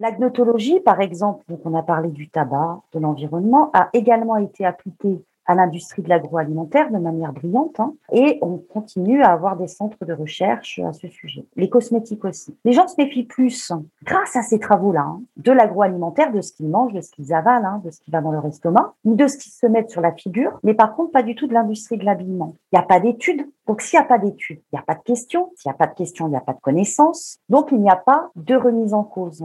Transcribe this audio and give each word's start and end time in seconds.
L'agnotologie, 0.00 0.80
par 0.80 1.02
exemple, 1.02 1.44
donc 1.50 1.60
on 1.66 1.74
a 1.74 1.82
parlé 1.82 2.08
du 2.08 2.30
tabac, 2.30 2.80
de 2.94 2.98
l'environnement, 2.98 3.70
a 3.74 3.90
également 3.92 4.38
été 4.38 4.64
appliquée 4.64 5.22
à 5.44 5.54
l'industrie 5.54 6.02
de 6.02 6.08
l'agroalimentaire 6.08 6.90
de 6.90 6.98
manière 6.98 7.32
brillante 7.32 7.80
hein, 7.80 7.92
et 8.12 8.38
on 8.40 8.56
continue 8.56 9.22
à 9.22 9.32
avoir 9.32 9.56
des 9.56 9.66
centres 9.66 10.04
de 10.04 10.12
recherche 10.12 10.78
à 10.78 10.92
ce 10.92 11.08
sujet. 11.08 11.44
Les 11.56 11.68
cosmétiques 11.68 12.24
aussi. 12.24 12.56
Les 12.64 12.72
gens 12.72 12.86
se 12.86 12.94
méfient 12.98 13.24
plus, 13.24 13.72
grâce 14.04 14.36
à 14.36 14.42
ces 14.42 14.58
travaux-là, 14.58 15.02
hein, 15.02 15.20
de 15.36 15.52
l'agroalimentaire, 15.52 16.32
de 16.32 16.40
ce 16.40 16.52
qu'ils 16.52 16.68
mangent, 16.68 16.92
de 16.92 17.00
ce 17.00 17.10
qu'ils 17.10 17.34
avalent, 17.34 17.66
hein, 17.66 17.82
de 17.84 17.90
ce 17.90 18.00
qui 18.00 18.10
va 18.10 18.20
dans 18.20 18.30
leur 18.30 18.46
estomac, 18.46 18.94
ou 19.04 19.16
de 19.16 19.26
ce 19.26 19.36
qu'ils 19.36 19.52
se 19.52 19.66
mettent 19.66 19.90
sur 19.90 20.00
la 20.00 20.12
figure, 20.12 20.58
mais 20.62 20.74
par 20.74 20.94
contre 20.94 21.10
pas 21.10 21.22
du 21.22 21.34
tout 21.34 21.46
de 21.46 21.52
l'industrie 21.52 21.98
de 21.98 22.04
l'habillement. 22.04 22.54
Il 22.72 22.78
n'y 22.78 22.82
a 22.82 22.86
pas 22.86 23.00
d'études. 23.00 23.44
Donc 23.66 23.82
s'il 23.82 23.98
n'y 23.98 24.04
a 24.04 24.08
pas 24.08 24.18
d'études, 24.18 24.60
il 24.72 24.76
n'y 24.76 24.78
a 24.78 24.82
pas 24.82 24.94
de 24.94 25.02
questions. 25.02 25.50
S'il 25.56 25.68
n'y 25.70 25.74
a 25.74 25.78
pas 25.78 25.86
de 25.88 25.94
questions, 25.94 26.26
il 26.26 26.30
n'y 26.30 26.36
a 26.36 26.40
pas 26.40 26.54
de 26.54 26.60
connaissances. 26.60 27.38
Donc 27.48 27.68
il 27.72 27.80
n'y 27.80 27.90
a 27.90 27.96
pas 27.96 28.30
de 28.36 28.54
remise 28.54 28.94
en 28.94 29.04
cause. 29.04 29.44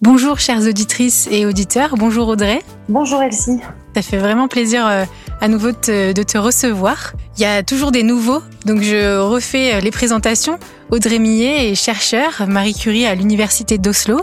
Bonjour 0.00 0.38
chères 0.38 0.64
auditrices 0.64 1.26
et 1.28 1.44
auditeurs, 1.44 1.96
bonjour 1.96 2.28
Audrey. 2.28 2.62
Bonjour 2.88 3.20
Elsie. 3.20 3.58
Ça 3.96 4.02
fait 4.02 4.18
vraiment 4.18 4.46
plaisir 4.46 4.86
euh, 4.86 5.04
à 5.40 5.48
nouveau 5.48 5.72
de 5.72 6.22
te 6.22 6.38
recevoir. 6.38 7.14
Il 7.36 7.42
y 7.42 7.44
a 7.44 7.64
toujours 7.64 7.90
des 7.90 8.04
nouveaux, 8.04 8.40
donc 8.64 8.80
je 8.80 9.18
refais 9.18 9.74
euh, 9.74 9.80
les 9.80 9.90
présentations. 9.90 10.60
Audrey 10.92 11.18
Millet 11.18 11.72
est 11.72 11.74
chercheure, 11.74 12.44
Marie 12.46 12.74
Curie 12.74 13.06
à 13.06 13.16
l'Université 13.16 13.76
d'Oslo. 13.76 14.20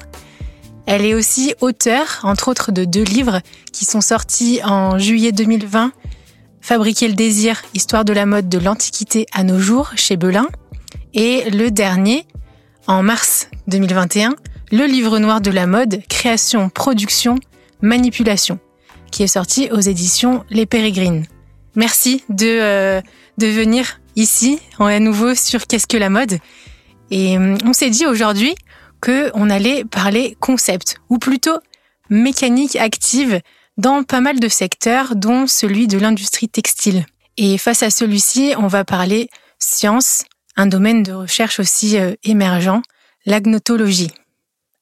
Elle 0.86 1.03
est 1.03 1.14
aussi 1.14 1.53
auteure, 1.59 2.22
entre 2.23 2.48
autres, 2.48 2.72
de 2.72 2.86
deux 2.86 3.03
livres 3.03 3.42
qui 3.73 3.84
sont 3.84 4.00
sortis 4.00 4.62
en 4.64 4.98
juillet 4.98 5.34
2020. 5.34 5.92
Fabriquer 6.62 7.09
le 7.09 7.16
désir, 7.16 7.62
histoire 7.73 8.06
de 8.06 8.14
la 8.14 8.26
mode 8.26 8.48
de 8.48 8.59
l'Antiquité 8.59 9.25
à 9.34 9.44
nos 9.44 9.59
jours 9.59 9.91
chez 9.97 10.16
Belin. 10.16 10.47
Et 11.14 11.50
le 11.50 11.69
dernier, 11.69 12.25
en 12.88 13.03
mars 13.03 13.50
2021, 13.68 14.35
le 14.75 14.86
livre 14.88 15.19
noir 15.19 15.40
de 15.40 15.52
la 15.52 15.68
mode, 15.68 16.02
création, 16.09 16.68
production, 16.68 17.36
manipulation, 17.81 18.59
qui 19.09 19.24
est 19.24 19.28
sorti 19.28 19.69
aux 19.72 19.80
éditions 19.80 20.44
Les 20.50 20.66
Pérégrines. 20.66 21.25
Merci 21.75 22.25
de, 22.28 22.46
euh, 22.46 23.02
de 23.38 23.47
venir 23.47 24.02
ici, 24.18 24.59
à 24.78 25.00
nouveau 25.00 25.34
sur 25.34 25.66
Qu'est-ce 25.66 25.88
que 25.88 25.96
la 25.96 26.09
mode? 26.09 26.40
Et 27.09 27.38
hum, 27.38 27.58
on 27.64 27.72
s'est 27.72 27.90
dit 27.90 28.06
aujourd'hui 28.06 28.53
qu'on 29.02 29.50
allait 29.50 29.85
parler 29.85 30.35
concept, 30.41 30.97
ou 31.09 31.19
plutôt 31.19 31.58
mécanique 32.09 32.75
active 32.75 33.40
dans 33.78 34.03
pas 34.03 34.19
mal 34.19 34.41
de 34.41 34.50
secteurs, 34.50 35.16
dont 35.16 35.47
celui 35.47 35.88
de 35.88 35.97
l'industrie 35.97 36.50
textile. 36.50 37.06
Et 37.38 37.58
face 37.58 37.81
à 37.81 37.90
celui-ci, 37.90 38.56
on 38.58 38.68
va 38.68 38.84
parler 38.84 39.30
science, 39.58 40.25
un 40.58 40.68
domaine 40.68 41.02
de 41.02 41.14
recherche 41.14 41.62
aussi 41.62 41.97
euh, 41.97 42.14
émergent, 42.25 42.81
l'agnotologie. 43.25 44.12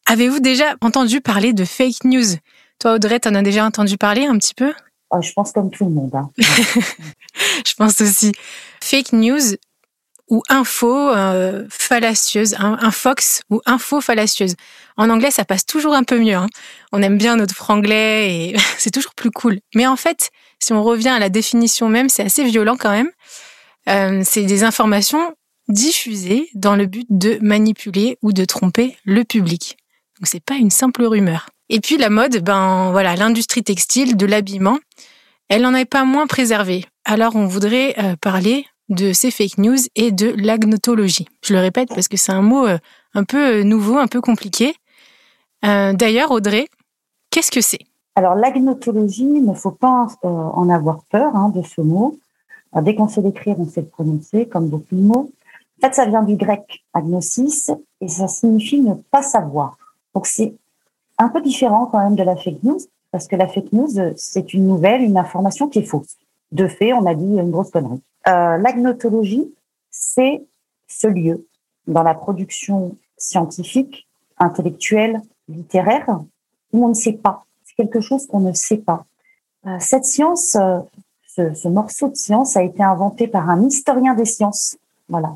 Avez-vous 0.06 0.40
déjà 0.40 0.75
entendu 0.81 1.22
parler 1.22 1.53
de 1.53 1.66
fake 1.66 2.03
news? 2.03 2.36
Toi, 2.80 2.96
Audrey, 2.96 3.19
t'en 3.19 3.36
as 3.36 3.41
déjà 3.41 3.66
entendu 3.66 3.97
parler 3.97 4.25
un 4.25 4.38
petit 4.38 4.53
peu? 4.53 4.74
Oh, 5.09 5.22
Je 5.22 5.31
pense 5.34 5.52
comme 5.52 5.69
tout 5.69 5.86
le 5.86 5.91
monde. 5.91 6.14
Hein. 6.14 6.30
je 6.38 7.74
pense 7.75 8.02
aussi. 8.02 8.31
Fake 8.81 9.14
news 9.14 9.56
ou 10.30 10.41
info 10.50 11.09
euh, 11.09 11.66
fallacieuse, 11.69 12.56
un, 12.58 12.91
fox 12.91 13.41
ou 13.50 13.62
info 13.66 14.02
fallacieuse. 14.02 14.56
En 14.97 15.09
anglais, 15.09 15.31
ça 15.31 15.46
passe 15.46 15.66
toujours 15.66 15.94
un 15.94 16.03
peu 16.03 16.20
mieux. 16.20 16.35
Hein. 16.35 16.47
On 16.91 17.02
aime 17.02 17.18
bien 17.18 17.35
notre 17.35 17.56
franglais 17.56 18.50
et 18.50 18.56
c'est 18.78 18.91
toujours 18.91 19.14
plus 19.14 19.31
cool. 19.31 19.59
Mais 19.75 19.85
en 19.85 19.96
fait, 19.96 20.31
si 20.59 20.74
on 20.74 20.84
revient 20.84 21.09
à 21.09 21.20
la 21.20 21.30
définition 21.30 21.90
même, 21.90 22.09
c'est 22.09 22.24
assez 22.24 22.44
violent 22.44 22.78
quand 22.78 22.91
même. 22.91 23.12
Euh, 23.90 24.22
c'est 24.25 24.44
des 24.44 24.64
informations 24.64 25.35
diffusées 25.68 26.50
dans 26.56 26.75
le 26.75 26.88
but 26.88 27.06
de 27.09 27.38
manipuler 27.41 28.18
ou 28.22 28.34
de 28.34 28.46
tromper 28.46 28.97
le 29.06 29.24
public. 29.24 29.78
Donc 30.19 30.28
c'est 30.28 30.44
pas 30.44 30.56
une 30.56 30.69
simple 30.69 31.03
rumeur. 31.03 31.50
Et 31.69 31.79
puis 31.79 31.97
la 31.97 32.09
mode, 32.09 32.44
ben 32.44 32.91
voilà, 32.91 33.16
l'industrie 33.16 33.63
textile, 33.63 34.16
de 34.16 34.25
l'habillement, 34.25 34.78
elle 35.50 35.63
n'en 35.63 35.74
est 35.74 35.85
pas 35.85 36.03
moins 36.03 36.28
préservée. 36.28 36.85
Alors 37.06 37.35
on 37.35 37.47
voudrait 37.47 37.96
euh, 38.00 38.16
parler 38.19 38.66
de 38.90 39.13
ces 39.13 39.31
fake 39.31 39.57
news 39.57 39.78
et 39.96 40.12
de 40.12 40.34
l'agnotologie. 40.38 41.28
Je 41.44 41.53
le 41.53 41.59
répète 41.59 41.90
parce 41.90 42.07
que 42.07 42.18
c'est 42.18 42.31
un 42.31 42.41
mot 42.41 42.68
euh, 42.68 42.78
un 43.13 43.23
peu 43.23 43.59
euh, 43.59 43.63
nouveau, 43.63 43.97
un 43.97 44.07
peu 44.07 44.22
compliqué. 44.22 44.75
D'ailleurs, 45.63 46.31
Audrey, 46.31 46.68
qu'est-ce 47.29 47.50
que 47.50 47.62
c'est? 47.62 47.79
Alors 48.16 48.35
l'agnotologie, 48.35 49.23
il 49.23 49.46
ne 49.46 49.53
faut 49.53 49.72
pas 49.72 50.07
en 50.22 50.69
avoir 50.69 51.06
peur 51.06 51.34
hein, 51.38 51.53
de 51.56 51.62
ce 51.62 51.79
mot. 51.79 52.19
dès 52.81 52.96
qu'on 52.96 53.07
sait 53.07 53.22
l'écrire, 53.22 53.56
on 53.57 53.66
sait 53.66 53.79
le 53.79 53.88
prononcer, 53.88 54.46
comme 54.46 54.68
beaucoup 54.68 54.94
de 54.94 55.02
mots. 55.02 55.31
En 55.81 55.88
fait, 55.88 55.94
ça 55.96 56.06
vient 56.06 56.22
du 56.22 56.35
grec 56.35 56.84
agnosis 56.94 57.72
et 58.02 58.09
ça 58.09 58.28
signifie 58.28 58.81
ne 58.81 58.96
pas 59.09 59.23
savoir. 59.23 59.78
Donc 60.13 60.28
c'est 60.28 60.53
un 61.18 61.29
peu 61.29 61.41
différent 61.41 61.85
quand 61.85 62.00
même 62.00 62.16
de 62.16 62.24
la 62.24 62.35
fake 62.35 62.63
news, 62.63 62.79
parce 63.12 63.28
que 63.28 63.35
la 63.35 63.47
fake 63.47 63.72
news, 63.74 64.13
c'est 64.16 64.53
une 64.53 64.68
nouvelle, 64.68 65.01
une 65.01 65.18
information 65.18 65.68
qui 65.68 65.79
est 65.79 65.84
fausse. 65.84 66.18
De 66.51 66.68
fait, 66.68 66.94
on 66.94 67.06
a 67.06 67.16
dit 67.16 67.25
une 67.25 67.51
grosse 67.51 67.72
connerie. 67.72 68.01
Euh, 68.28 68.57
L'agnotologie, 68.57 69.53
c'est 69.90 70.44
ce 70.88 71.07
lieu 71.07 71.47
dans 71.88 72.03
la 72.03 72.13
production 72.13 72.96
scientifique, 73.18 74.07
intellectuelle, 74.38 75.22
littéraire, 75.47 76.07
où 76.72 76.85
on 76.85 76.90
ne 76.90 76.94
sait 76.94 77.13
pas. 77.13 77.46
C'est 77.63 77.75
quelque 77.75 78.02
chose 78.02 78.28
qu'on 78.28 78.40
ne 78.40 78.53
sait 78.53 78.78
pas. 78.78 79.06
Euh, 79.66 79.78
cette 79.79 80.06
science, 80.06 80.56
euh, 80.56 80.79
ce, 81.28 81.53
ce, 81.53 81.68
morceau 81.68 82.09
de 82.09 82.16
science 82.16 82.57
a 82.57 82.63
été 82.63 82.84
inventé 82.84 83.28
par 83.28 83.50
un 83.50 83.63
historien 83.66 84.13
des 84.13 84.25
sciences. 84.25 84.78
Voilà. 85.09 85.35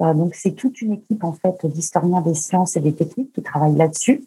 Euh, 0.00 0.14
donc 0.14 0.34
c'est 0.34 0.52
toute 0.52 0.80
une 0.82 0.92
équipe 0.92 1.24
en 1.24 1.32
fait 1.32 1.64
d'historiens 1.66 2.20
des 2.20 2.34
sciences 2.34 2.76
et 2.76 2.80
des 2.80 2.94
techniques 2.94 3.32
qui 3.32 3.42
travaillent 3.42 3.76
là-dessus. 3.76 4.24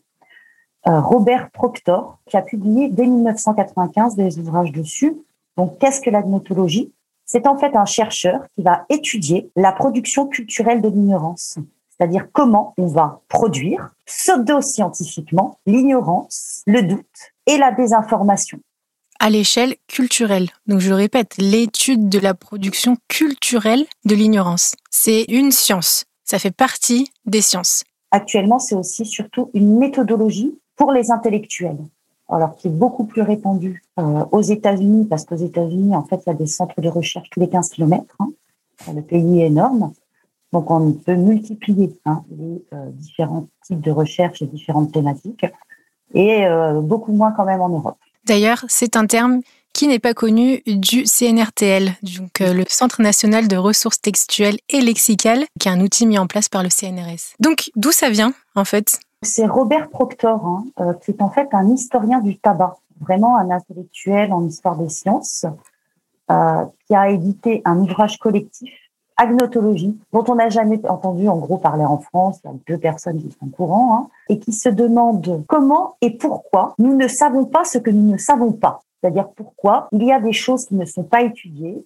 Euh, 0.88 1.00
Robert 1.02 1.52
Proctor, 1.52 2.18
qui 2.26 2.38
a 2.38 2.42
publié 2.42 2.90
dès 2.90 3.06
1995 3.06 4.16
des 4.16 4.40
ouvrages 4.40 4.72
dessus. 4.72 5.18
Donc 5.58 5.78
qu'est-ce 5.78 6.02
que 6.02 6.10
l'agnotologie 6.10 6.92
C'est 7.26 7.48
en 7.48 7.58
fait 7.58 7.76
un 7.76 7.86
chercheur 7.86 8.42
qui 8.56 8.64
va 8.64 8.86
étudier 8.90 9.52
la 9.56 9.72
production 9.72 10.28
culturelle 10.28 10.82
de 10.82 10.90
l'ignorance, 10.90 11.60
c'est-à-dire 11.90 12.28
comment 12.32 12.74
on 12.78 12.88
va 12.88 13.22
produire 13.28 13.94
pseudo-scientifiquement 14.06 15.60
l'ignorance, 15.66 16.64
le 16.66 16.82
doute 16.82 17.34
et 17.46 17.58
la 17.58 17.72
désinformation 17.72 18.60
à 19.20 19.30
l'échelle 19.30 19.76
culturelle. 19.88 20.50
Donc 20.68 20.80
je 20.80 20.94
répète, 20.94 21.36
l'étude 21.38 22.10
de 22.10 22.20
la 22.20 22.34
production 22.34 22.98
culturelle 23.08 23.86
de 24.06 24.16
l'ignorance. 24.16 24.76
C'est 24.90 25.24
une 25.28 25.52
science. 25.52 26.06
Ça 26.24 26.40
fait 26.40 26.56
partie 26.56 27.12
des 27.26 27.42
sciences. 27.42 27.84
Actuellement, 28.12 28.60
c'est 28.60 28.76
aussi 28.76 29.06
surtout 29.06 29.52
une 29.54 29.78
méthodologie 29.78 30.58
pour 30.76 30.92
les 30.92 31.12
intellectuels. 31.12 31.78
Alors, 32.30 32.56
qui 32.56 32.68
est 32.68 32.72
beaucoup 32.72 33.06
plus 33.06 33.24
répandue 33.24 33.84
euh, 34.00 34.24
aux 34.32 34.42
États-Unis, 34.42 35.06
parce 35.06 35.26
qu'aux 35.26 35.36
États-Unis, 35.36 35.96
en 35.96 36.04
fait, 36.04 36.22
il 36.26 36.30
y 36.30 36.32
a 36.32 36.36
des 36.36 36.46
centres 36.46 36.80
de 36.80 36.88
recherche 36.88 37.28
tous 37.32 37.40
les 37.40 37.50
15 37.50 37.70
kilomètres. 37.70 38.16
Hein. 38.20 38.30
Le 38.94 39.02
pays 39.02 39.42
est 39.42 39.48
énorme. 39.48 39.94
Donc, 40.54 40.70
on 40.70 40.92
peut 40.92 41.16
multiplier 41.16 41.92
hein, 42.06 42.24
les 42.30 42.64
euh, 42.74 42.90
différents 42.92 43.48
types 43.66 43.82
de 43.82 43.92
recherche 43.92 44.42
et 44.44 44.46
différentes 44.46 44.92
thématiques. 44.92 45.46
et 46.14 46.46
beaucoup 46.82 47.12
moins 47.12 47.32
quand 47.32 47.46
même 47.46 47.62
en 47.62 47.70
Europe. 47.70 47.98
D'ailleurs, 48.30 48.64
c'est 48.68 48.96
un 48.96 49.08
terme 49.08 49.42
qui 49.74 49.88
n'est 49.88 49.98
pas 49.98 50.14
connu 50.14 50.62
du 50.68 51.06
CNRTL, 51.06 51.96
donc 52.04 52.40
le 52.40 52.64
Centre 52.70 53.02
national 53.02 53.48
de 53.48 53.58
ressources 53.58 54.00
textuelles 54.00 54.60
et 54.70 54.82
lexicales, 54.82 55.46
qui 55.60 55.68
est 55.68 55.72
un 55.72 55.82
outil 55.82 56.06
mis 56.06 56.20
en 56.20 56.28
place 56.28 56.48
par 56.48 56.62
le 56.62 56.70
CNRS. 56.70 57.34
Donc, 57.40 57.72
d'où 57.76 57.92
ça 57.92 58.12
vient, 58.12 58.34
en 58.54 58.66
fait? 58.66 59.00
C'est 59.24 59.48
Robert 59.48 59.90
Proctor, 59.90 60.46
hein, 60.46 60.94
qui 61.04 61.10
est 61.10 61.22
en 61.24 61.32
fait 61.32 61.48
un 61.54 61.74
historien 61.74 62.20
du 62.20 62.38
tabac, 62.38 62.78
vraiment 63.02 63.36
un 63.36 63.50
intellectuel 63.50 64.32
en 64.32 64.46
histoire 64.46 64.76
des 64.76 64.90
sciences, 64.90 65.46
euh, 66.30 66.66
qui 66.86 66.94
a 66.94 67.10
édité 67.10 67.64
un 67.66 67.80
ouvrage 67.80 68.20
collectif, 68.20 68.70
Agnotologie, 69.22 69.98
dont 70.14 70.24
on 70.30 70.36
n'a 70.36 70.50
jamais 70.50 70.80
entendu 70.88 71.28
en 71.28 71.38
gros 71.38 71.58
parler 71.58 71.84
en 71.84 71.98
France, 71.98 72.40
il 72.44 72.48
y 72.48 72.50
a 72.52 72.54
deux 72.68 72.78
personnes 72.78 73.22
qui 73.22 73.30
sont 73.32 73.48
au 73.48 73.50
courant, 73.50 73.94
hein, 73.94 74.08
et 74.30 74.40
qui 74.40 74.54
se 74.54 74.70
demandent 74.70 75.44
comment 75.48 75.98
et 76.02 76.12
pourquoi 76.12 76.74
nous 76.80 76.96
ne 76.96 77.08
savons 77.08 77.46
pas 77.46 77.66
ce 77.66 77.78
que 77.78 77.92
nous 77.92 78.10
ne 78.10 78.18
savons 78.18 78.54
pas. 78.54 78.82
C'est-à-dire 79.02 79.28
pourquoi 79.36 79.90
il 79.92 80.04
y 80.04 80.12
a 80.12 80.20
des 80.20 80.34
choses 80.34 80.66
qui 80.66 80.76
ne 80.76 80.86
sont 80.86 81.04
pas 81.04 81.22
étudiées, 81.22 81.86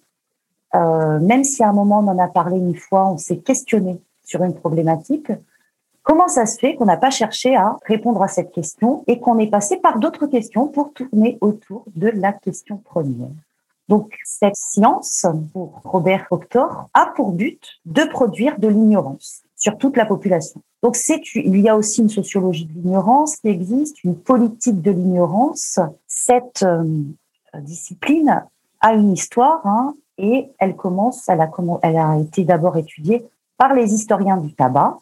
euh, 0.74 1.18
même 1.18 1.44
si 1.44 1.62
à 1.62 1.70
un 1.70 1.72
moment 1.72 1.98
on 1.98 2.08
en 2.08 2.18
a 2.18 2.28
parlé 2.28 2.56
une 2.56 2.76
fois, 2.76 3.08
on 3.08 3.18
s'est 3.18 3.38
questionné 3.38 4.00
sur 4.22 4.42
une 4.44 4.54
problématique, 4.54 5.30
Comment 6.04 6.28
ça 6.28 6.44
se 6.44 6.58
fait 6.58 6.74
qu'on 6.74 6.84
n'a 6.84 6.98
pas 6.98 7.08
cherché 7.08 7.56
à 7.56 7.78
répondre 7.86 8.22
à 8.22 8.28
cette 8.28 8.52
question 8.52 9.04
et 9.06 9.20
qu'on 9.20 9.38
est 9.38 9.46
passé 9.46 9.78
par 9.78 9.98
d'autres 9.98 10.26
questions 10.26 10.68
pour 10.68 10.92
tourner 10.92 11.38
autour 11.40 11.86
de 11.96 12.08
la 12.08 12.34
question 12.34 12.76
première? 12.76 13.30
Donc, 13.88 14.16
cette 14.24 14.56
science, 14.56 15.26
pour 15.52 15.80
Robert 15.84 16.26
Proctor, 16.26 16.88
a 16.94 17.06
pour 17.14 17.32
but 17.32 17.80
de 17.84 18.04
produire 18.04 18.58
de 18.58 18.68
l'ignorance 18.68 19.42
sur 19.56 19.76
toute 19.76 19.96
la 19.96 20.06
population. 20.06 20.62
Donc, 20.82 20.96
c'est, 20.96 21.20
il 21.34 21.60
y 21.60 21.68
a 21.68 21.76
aussi 21.76 22.00
une 22.00 22.08
sociologie 22.08 22.66
de 22.66 22.72
l'ignorance 22.72 23.36
qui 23.36 23.48
existe, 23.48 24.02
une 24.04 24.16
politique 24.16 24.80
de 24.80 24.90
l'ignorance. 24.90 25.78
Cette 26.06 26.62
euh, 26.62 26.84
discipline 27.60 28.44
a 28.80 28.92
une 28.94 29.12
histoire 29.12 29.66
hein, 29.66 29.94
et 30.18 30.50
elle 30.58 30.76
commence, 30.76 31.28
elle 31.28 31.40
a, 31.40 31.50
elle 31.82 31.96
a 31.96 32.18
été 32.18 32.44
d'abord 32.44 32.76
étudiée 32.76 33.26
par 33.56 33.74
les 33.74 33.92
historiens 33.92 34.36
du 34.36 34.52
tabac 34.54 34.98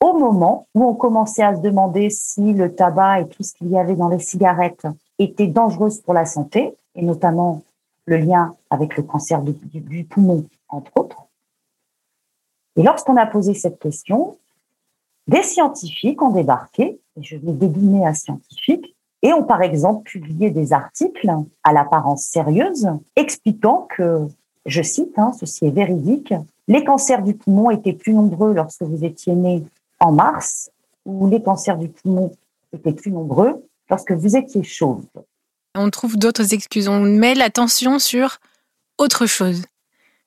au 0.00 0.14
moment 0.14 0.66
où 0.74 0.84
on 0.84 0.94
commençait 0.94 1.42
à 1.42 1.54
se 1.54 1.60
demander 1.60 2.08
si 2.08 2.52
le 2.52 2.74
tabac 2.74 3.20
et 3.20 3.28
tout 3.28 3.42
ce 3.42 3.52
qu'il 3.52 3.68
y 3.68 3.78
avait 3.78 3.96
dans 3.96 4.08
les 4.08 4.18
cigarettes 4.18 4.86
était 5.18 5.46
dangereux 5.46 5.90
pour 6.04 6.14
la 6.14 6.24
santé, 6.24 6.74
et 6.94 7.02
notamment 7.02 7.62
le 8.10 8.18
lien 8.18 8.54
avec 8.68 8.96
le 8.96 9.04
cancer 9.04 9.40
du, 9.40 10.04
poumon, 10.04 10.44
entre 10.68 10.90
autres. 10.96 11.26
Et 12.76 12.82
lorsqu'on 12.82 13.16
a 13.16 13.26
posé 13.26 13.54
cette 13.54 13.78
question, 13.78 14.36
des 15.26 15.42
scientifiques 15.42 16.20
ont 16.20 16.30
débarqué, 16.30 17.00
et 17.16 17.22
je 17.22 17.36
vais 17.36 17.52
déguiner 17.52 18.06
à 18.06 18.12
scientifique, 18.12 18.94
et 19.22 19.32
ont 19.32 19.44
par 19.44 19.62
exemple 19.62 20.02
publié 20.10 20.50
des 20.50 20.72
articles 20.72 21.30
à 21.62 21.72
l'apparence 21.72 22.24
sérieuse 22.24 22.88
expliquant 23.16 23.86
que, 23.96 24.26
je 24.66 24.82
cite, 24.82 25.18
hein, 25.18 25.32
ceci 25.38 25.66
est 25.66 25.70
véridique, 25.70 26.34
les 26.68 26.84
cancers 26.84 27.22
du 27.22 27.34
poumon 27.34 27.70
étaient 27.70 27.92
plus 27.92 28.12
nombreux 28.12 28.54
lorsque 28.54 28.82
vous 28.82 29.04
étiez 29.04 29.34
né 29.34 29.62
en 30.00 30.12
mars, 30.12 30.70
ou 31.06 31.28
les 31.28 31.42
cancers 31.42 31.78
du 31.78 31.88
poumon 31.88 32.32
étaient 32.72 32.92
plus 32.92 33.12
nombreux 33.12 33.64
lorsque 33.88 34.12
vous 34.12 34.36
étiez 34.36 34.62
chauve. 34.62 35.04
On 35.76 35.90
trouve 35.90 36.16
d'autres 36.16 36.52
excuses. 36.52 36.88
On 36.88 37.00
met 37.00 37.34
l'attention 37.34 37.98
sur 37.98 38.38
autre 38.98 39.26
chose. 39.26 39.64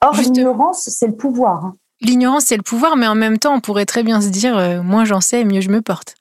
Or, 0.02 0.16
l'ignorance, 0.16 0.90
c'est 0.90 1.08
le 1.08 1.16
pouvoir. 1.16 1.66
Hein. 1.66 1.76
L'ignorance, 2.02 2.46
c'est 2.46 2.58
le 2.58 2.64
pouvoir, 2.64 2.98
mais 2.98 3.08
en 3.08 3.16
même 3.16 3.38
temps, 3.38 3.56
on 3.56 3.62
pourrait 3.62 3.86
très 3.86 4.04
bien 4.04 4.20
se 4.20 4.30
dire, 4.30 4.58
euh, 4.58 4.82
moins 4.82 5.06
j'en 5.06 5.22
sais, 5.22 5.46
mieux 5.46 5.62
je 5.62 5.70
me 5.70 5.82
porte. 5.82 6.16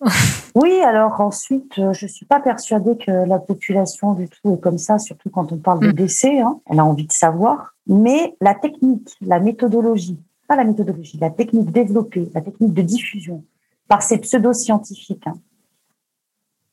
oui, 0.54 0.80
alors 0.80 1.20
ensuite, 1.20 1.78
euh, 1.78 1.92
je 1.92 2.06
ne 2.06 2.10
suis 2.10 2.26
pas 2.26 2.40
persuadée 2.40 2.96
que 2.96 3.10
la 3.10 3.38
population 3.38 4.12
du 4.14 4.28
tout 4.28 4.54
est 4.54 4.60
comme 4.60 4.78
ça, 4.78 4.98
surtout 4.98 5.30
quand 5.30 5.52
on 5.52 5.56
parle 5.56 5.80
de 5.80 5.88
mm. 5.88 5.92
décès. 5.92 6.40
Hein. 6.40 6.60
Elle 6.66 6.80
a 6.80 6.84
envie 6.84 7.06
de 7.06 7.12
savoir. 7.12 7.74
Mais 7.86 8.36
la 8.40 8.54
technique, 8.54 9.16
la 9.20 9.40
méthodologie, 9.40 10.18
pas 10.46 10.56
la 10.56 10.64
méthodologie, 10.64 11.18
la 11.20 11.30
technique 11.30 11.70
développée, 11.72 12.28
la 12.34 12.40
technique 12.40 12.74
de 12.74 12.82
diffusion 12.82 13.44
par 13.88 14.02
ces 14.02 14.18
pseudo-scientifiques 14.18 15.26
hein, 15.26 15.38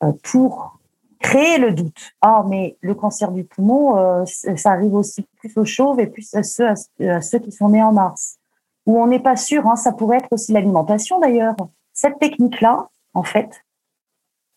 euh, 0.03 0.11
pour 0.23 0.79
créer 1.19 1.57
le 1.57 1.73
doute. 1.73 2.12
Ah, 2.21 2.44
mais 2.47 2.77
le 2.81 2.94
cancer 2.95 3.31
du 3.31 3.44
poumon, 3.44 3.97
euh, 3.97 4.25
ça 4.25 4.71
arrive 4.71 4.94
aussi 4.94 5.25
plus 5.38 5.57
aux 5.57 5.65
chauves 5.65 6.00
et 6.00 6.07
plus 6.07 6.33
à 6.33 6.44
ceux, 6.44 6.67
à 6.67 7.21
ceux 7.21 7.39
qui 7.39 7.51
sont 7.51 7.69
nés 7.69 7.83
en 7.83 7.94
mars. 7.94 8.38
Où 8.85 9.00
on 9.00 9.07
n'est 9.07 9.19
pas 9.19 9.35
sûr, 9.35 9.67
hein, 9.67 9.75
ça 9.75 9.91
pourrait 9.91 10.17
être 10.17 10.31
aussi 10.31 10.51
l'alimentation 10.51 11.19
d'ailleurs. 11.19 11.56
Cette 11.94 12.19
technique-là, 12.19 12.89
en 13.13 13.23
fait, 13.23 13.63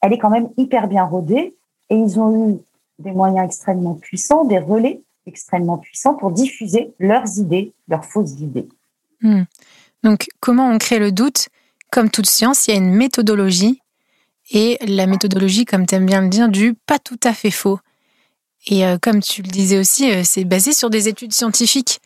elle 0.02 0.12
est 0.12 0.19
quand 0.19 0.31
même 0.31 0.50
hyper 0.56 0.88
bien 0.88 1.05
rodée 1.05 1.56
et 1.90 1.96
ils 1.96 2.20
ont 2.20 2.50
eu 2.50 2.58
des 2.99 3.12
moyens 3.12 3.46
extrêmement 3.46 3.94
puissants, 3.94 4.44
des 4.44 4.58
relais 4.58 5.00
extrêmement 5.26 5.78
puissants 5.78 6.14
pour 6.14 6.32
diffuser 6.32 6.93
leurs 6.99 7.38
idées, 7.38 7.72
leurs 7.87 8.04
fausses 8.04 8.40
idées. 8.40 8.69
Hmm. 9.20 9.43
Donc, 10.02 10.28
comment 10.40 10.69
on 10.69 10.78
crée 10.78 10.99
le 10.99 11.12
doute? 11.12 11.49
Comme 11.90 12.11
toute 12.11 12.26
science, 12.26 12.66
il 12.66 12.70
y 12.72 12.75
a 12.75 12.78
une 12.78 12.94
méthodologie 12.94 13.81
et 14.50 14.79
la 14.87 15.06
méthodologie, 15.06 15.65
comme 15.65 15.87
tu 15.87 15.95
aimes 15.95 16.06
bien 16.06 16.23
le 16.23 16.29
dire, 16.29 16.49
du 16.49 16.75
pas 16.75 16.99
tout 16.99 17.21
à 17.25 17.33
fait 17.33 17.50
faux. 17.50 17.79
Et 18.67 18.85
euh, 18.85 18.99
comme 19.00 19.21
tu 19.21 19.43
le 19.43 19.49
disais 19.49 19.79
aussi, 19.79 20.11
euh, 20.11 20.23
c'est 20.25 20.45
basé 20.45 20.73
sur 20.73 20.91
des 20.91 21.09
études 21.09 21.33
scientifiques. 21.33 22.00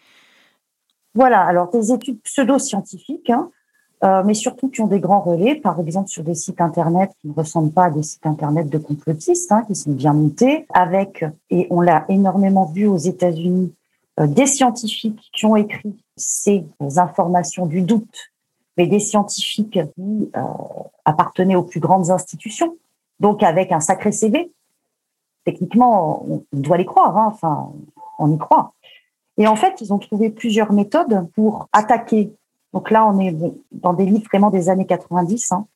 Voilà, 1.14 1.42
alors 1.42 1.70
des 1.70 1.92
études 1.92 2.20
pseudo-scientifiques, 2.22 3.30
hein, 3.30 3.50
euh, 4.02 4.22
mais 4.24 4.34
surtout 4.34 4.68
qui 4.68 4.80
ont 4.80 4.86
des 4.86 5.00
grands 5.00 5.20
relais, 5.20 5.56
par 5.56 5.78
exemple 5.80 6.08
sur 6.08 6.24
des 6.24 6.34
sites 6.34 6.60
internet 6.60 7.10
qui 7.20 7.28
ne 7.28 7.34
ressemblent 7.34 7.72
pas 7.72 7.86
à 7.86 7.90
des 7.90 8.02
sites 8.02 8.26
internet 8.26 8.68
de 8.68 8.78
complotistes, 8.78 9.52
hein, 9.52 9.64
qui 9.66 9.74
sont 9.74 9.92
bien 9.92 10.14
montés, 10.14 10.66
avec, 10.72 11.24
et 11.50 11.66
on 11.70 11.80
l'a 11.80 12.06
énormément 12.08 12.64
vu 12.64 12.86
aux 12.86 12.96
États-Unis, 12.96 13.74
des 14.20 14.46
scientifiques 14.46 15.30
qui 15.32 15.46
ont 15.46 15.56
écrit 15.56 15.96
ces 16.16 16.64
informations 16.96 17.64
du 17.64 17.80
doute 17.80 18.31
mais 18.76 18.86
des 18.86 19.00
scientifiques 19.00 19.78
qui 19.94 20.30
euh, 20.36 20.42
appartenaient 21.04 21.56
aux 21.56 21.62
plus 21.62 21.80
grandes 21.80 22.10
institutions, 22.10 22.76
donc 23.20 23.42
avec 23.42 23.72
un 23.72 23.80
sacré 23.80 24.12
CV. 24.12 24.50
Techniquement, 25.44 26.24
on 26.28 26.44
doit 26.52 26.76
les 26.76 26.84
croire, 26.84 27.16
hein, 27.16 27.28
enfin, 27.32 27.72
on 28.18 28.32
y 28.32 28.38
croit. 28.38 28.72
Et 29.38 29.46
en 29.46 29.56
fait, 29.56 29.80
ils 29.80 29.92
ont 29.92 29.98
trouvé 29.98 30.30
plusieurs 30.30 30.72
méthodes 30.72 31.28
pour 31.34 31.68
attaquer. 31.72 32.32
Donc 32.72 32.90
là, 32.90 33.06
on 33.06 33.18
est 33.18 33.34
dans 33.72 33.92
des 33.92 34.06
livres 34.06 34.26
vraiment 34.28 34.50
des 34.50 34.68
années 34.68 34.86
90. 34.86 35.52
Hein. 35.52 35.66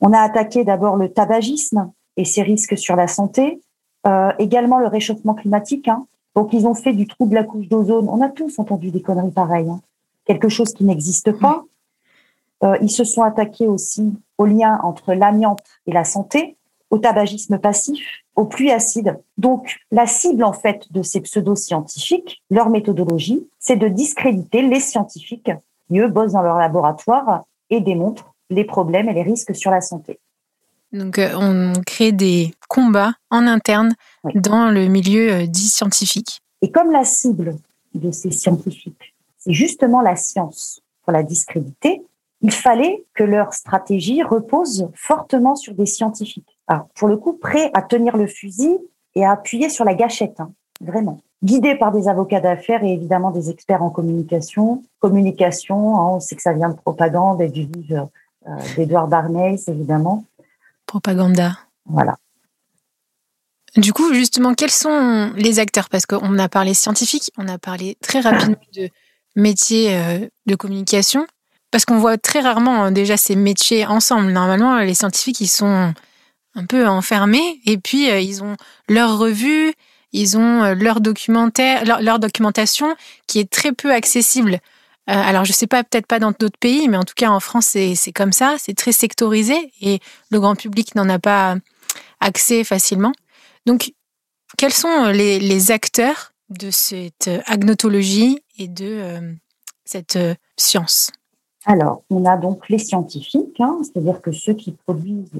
On 0.00 0.12
a 0.12 0.20
attaqué 0.20 0.64
d'abord 0.64 0.96
le 0.96 1.12
tabagisme 1.12 1.92
et 2.16 2.24
ses 2.24 2.42
risques 2.42 2.76
sur 2.76 2.96
la 2.96 3.08
santé, 3.08 3.60
euh, 4.06 4.32
également 4.38 4.78
le 4.78 4.86
réchauffement 4.86 5.34
climatique. 5.34 5.88
Hein. 5.88 6.06
Donc 6.34 6.52
ils 6.52 6.66
ont 6.66 6.74
fait 6.74 6.92
du 6.92 7.06
trou 7.06 7.26
de 7.26 7.34
la 7.34 7.44
couche 7.44 7.68
d'ozone. 7.68 8.08
On 8.08 8.20
a 8.20 8.28
tous 8.28 8.58
entendu 8.58 8.90
des 8.90 9.02
conneries 9.02 9.30
pareilles. 9.30 9.70
Hein. 9.70 9.80
Quelque 10.24 10.48
chose 10.48 10.72
qui 10.72 10.84
n'existe 10.84 11.32
pas. 11.38 11.64
Euh, 12.64 12.76
ils 12.80 12.90
se 12.90 13.04
sont 13.04 13.22
attaqués 13.22 13.66
aussi 13.66 14.12
au 14.38 14.46
lien 14.46 14.78
entre 14.82 15.14
l'amiante 15.14 15.60
et 15.86 15.92
la 15.92 16.04
santé, 16.04 16.56
au 16.90 16.98
tabagisme 16.98 17.58
passif, 17.58 18.04
aux 18.36 18.44
pluies 18.44 18.70
acides. 18.70 19.18
Donc, 19.38 19.78
la 19.90 20.06
cible, 20.06 20.44
en 20.44 20.52
fait, 20.52 20.86
de 20.92 21.02
ces 21.02 21.20
pseudo-scientifiques, 21.20 22.42
leur 22.50 22.70
méthodologie, 22.70 23.48
c'est 23.58 23.76
de 23.76 23.88
discréditer 23.88 24.62
les 24.62 24.80
scientifiques 24.80 25.50
qui, 25.88 25.98
eux, 25.98 26.08
bossent 26.08 26.32
dans 26.32 26.42
leur 26.42 26.56
laboratoire 26.56 27.44
et 27.70 27.80
démontrent 27.80 28.34
les 28.50 28.64
problèmes 28.64 29.08
et 29.08 29.14
les 29.14 29.22
risques 29.22 29.54
sur 29.54 29.70
la 29.70 29.80
santé. 29.80 30.20
Donc, 30.92 31.18
euh, 31.18 31.30
on 31.36 31.72
crée 31.86 32.12
des 32.12 32.54
combats 32.68 33.14
en 33.30 33.46
interne 33.46 33.94
dans 34.34 34.70
le 34.70 34.88
milieu 34.88 35.32
euh, 35.32 35.46
dit 35.46 35.68
scientifique. 35.68 36.42
Et 36.60 36.70
comme 36.70 36.90
la 36.90 37.04
cible 37.04 37.56
de 37.94 38.10
ces 38.10 38.30
scientifiques, 38.30 39.14
c'est 39.38 39.52
justement 39.52 40.02
la 40.02 40.16
science 40.16 40.82
pour 41.02 41.12
la 41.12 41.22
discréditer, 41.22 42.02
il 42.42 42.50
fallait 42.50 43.04
que 43.14 43.22
leur 43.22 43.54
stratégie 43.54 44.22
repose 44.22 44.88
fortement 44.94 45.54
sur 45.54 45.74
des 45.74 45.86
scientifiques. 45.86 46.58
Alors, 46.66 46.88
pour 46.94 47.08
le 47.08 47.16
coup, 47.16 47.34
prêts 47.34 47.70
à 47.72 47.82
tenir 47.82 48.16
le 48.16 48.26
fusil 48.26 48.78
et 49.14 49.24
à 49.24 49.32
appuyer 49.32 49.68
sur 49.68 49.84
la 49.84 49.94
gâchette, 49.94 50.40
hein, 50.40 50.52
vraiment. 50.80 51.20
Guidés 51.44 51.74
par 51.74 51.92
des 51.92 52.08
avocats 52.08 52.40
d'affaires 52.40 52.84
et 52.84 52.92
évidemment 52.92 53.30
des 53.30 53.50
experts 53.50 53.82
en 53.82 53.90
communication. 53.90 54.82
Communication, 55.00 55.96
hein, 55.96 56.08
on 56.14 56.20
sait 56.20 56.36
que 56.36 56.42
ça 56.42 56.52
vient 56.52 56.68
de 56.68 56.76
propagande 56.76 57.42
et 57.42 57.48
du 57.48 57.62
livre 57.62 58.08
euh, 58.46 58.56
d'Edouard 58.76 59.08
évidemment. 59.68 60.24
Propaganda. 60.86 61.58
Voilà. 61.86 62.16
Du 63.76 63.92
coup, 63.92 64.12
justement, 64.12 64.54
quels 64.54 64.70
sont 64.70 65.32
les 65.36 65.58
acteurs? 65.58 65.88
Parce 65.88 66.06
qu'on 66.06 66.38
a 66.38 66.48
parlé 66.48 66.74
scientifique, 66.74 67.32
on 67.38 67.48
a 67.48 67.58
parlé 67.58 67.96
très 68.02 68.20
rapidement 68.20 68.56
de 68.76 68.88
métiers 69.34 69.96
euh, 69.96 70.28
de 70.46 70.54
communication. 70.54 71.26
Parce 71.72 71.86
qu'on 71.86 71.98
voit 71.98 72.18
très 72.18 72.40
rarement 72.40 72.84
hein, 72.84 72.92
déjà 72.92 73.16
ces 73.16 73.34
métiers 73.34 73.86
ensemble. 73.86 74.30
Normalement, 74.30 74.78
les 74.78 74.94
scientifiques, 74.94 75.40
ils 75.40 75.48
sont 75.48 75.92
un 76.54 76.66
peu 76.66 76.86
enfermés 76.86 77.60
et 77.64 77.78
puis 77.78 78.10
euh, 78.10 78.20
ils 78.20 78.44
ont 78.44 78.56
leur 78.88 79.18
revue, 79.18 79.72
ils 80.12 80.36
ont 80.36 80.62
euh, 80.62 80.74
leur 80.74 81.00
documentaire, 81.00 81.84
leur, 81.84 82.18
documentation 82.18 82.94
qui 83.26 83.40
est 83.40 83.50
très 83.50 83.72
peu 83.72 83.92
accessible 83.92 84.60
alors 85.08 85.44
je 85.44 85.52
sais 85.52 85.66
pas, 85.66 85.82
peut-être 85.82 86.06
pas 86.06 86.20
dans 86.20 86.30
d'autres 86.30 86.58
pays, 86.60 86.88
mais 86.88 86.96
en 86.96 87.02
tout 87.02 87.14
cas 87.16 87.28
en 87.28 87.40
France 87.40 87.66
c'est 87.66 88.12
comme 88.14 88.32
ça, 88.32 88.54
c'est 88.58 88.74
très 88.74 88.92
sectorisé 88.92 89.72
et 89.80 89.98
le 90.30 90.38
grand 90.38 90.54
public 90.54 90.94
n'en 90.94 91.08
a 91.08 91.18
pas 91.18 91.56
accès 92.20 92.62
facilement. 92.62 93.12
Donc 93.66 93.92
quels 94.56 94.72
sont 94.72 95.06
les, 95.06 95.70
acteurs 95.72 96.32
de 96.50 96.70
cette 96.70 97.28
agnotologie 97.46 98.38
et 98.58 98.68
de 98.68 99.34
cette 99.84 100.18
science? 100.56 101.10
Alors, 101.64 102.02
on 102.10 102.24
a 102.24 102.36
donc 102.36 102.68
les 102.68 102.78
scientifiques, 102.78 103.60
hein, 103.60 103.78
c'est-à-dire 103.82 104.20
que 104.20 104.32
ceux 104.32 104.54
qui 104.54 104.72
produisent 104.72 105.30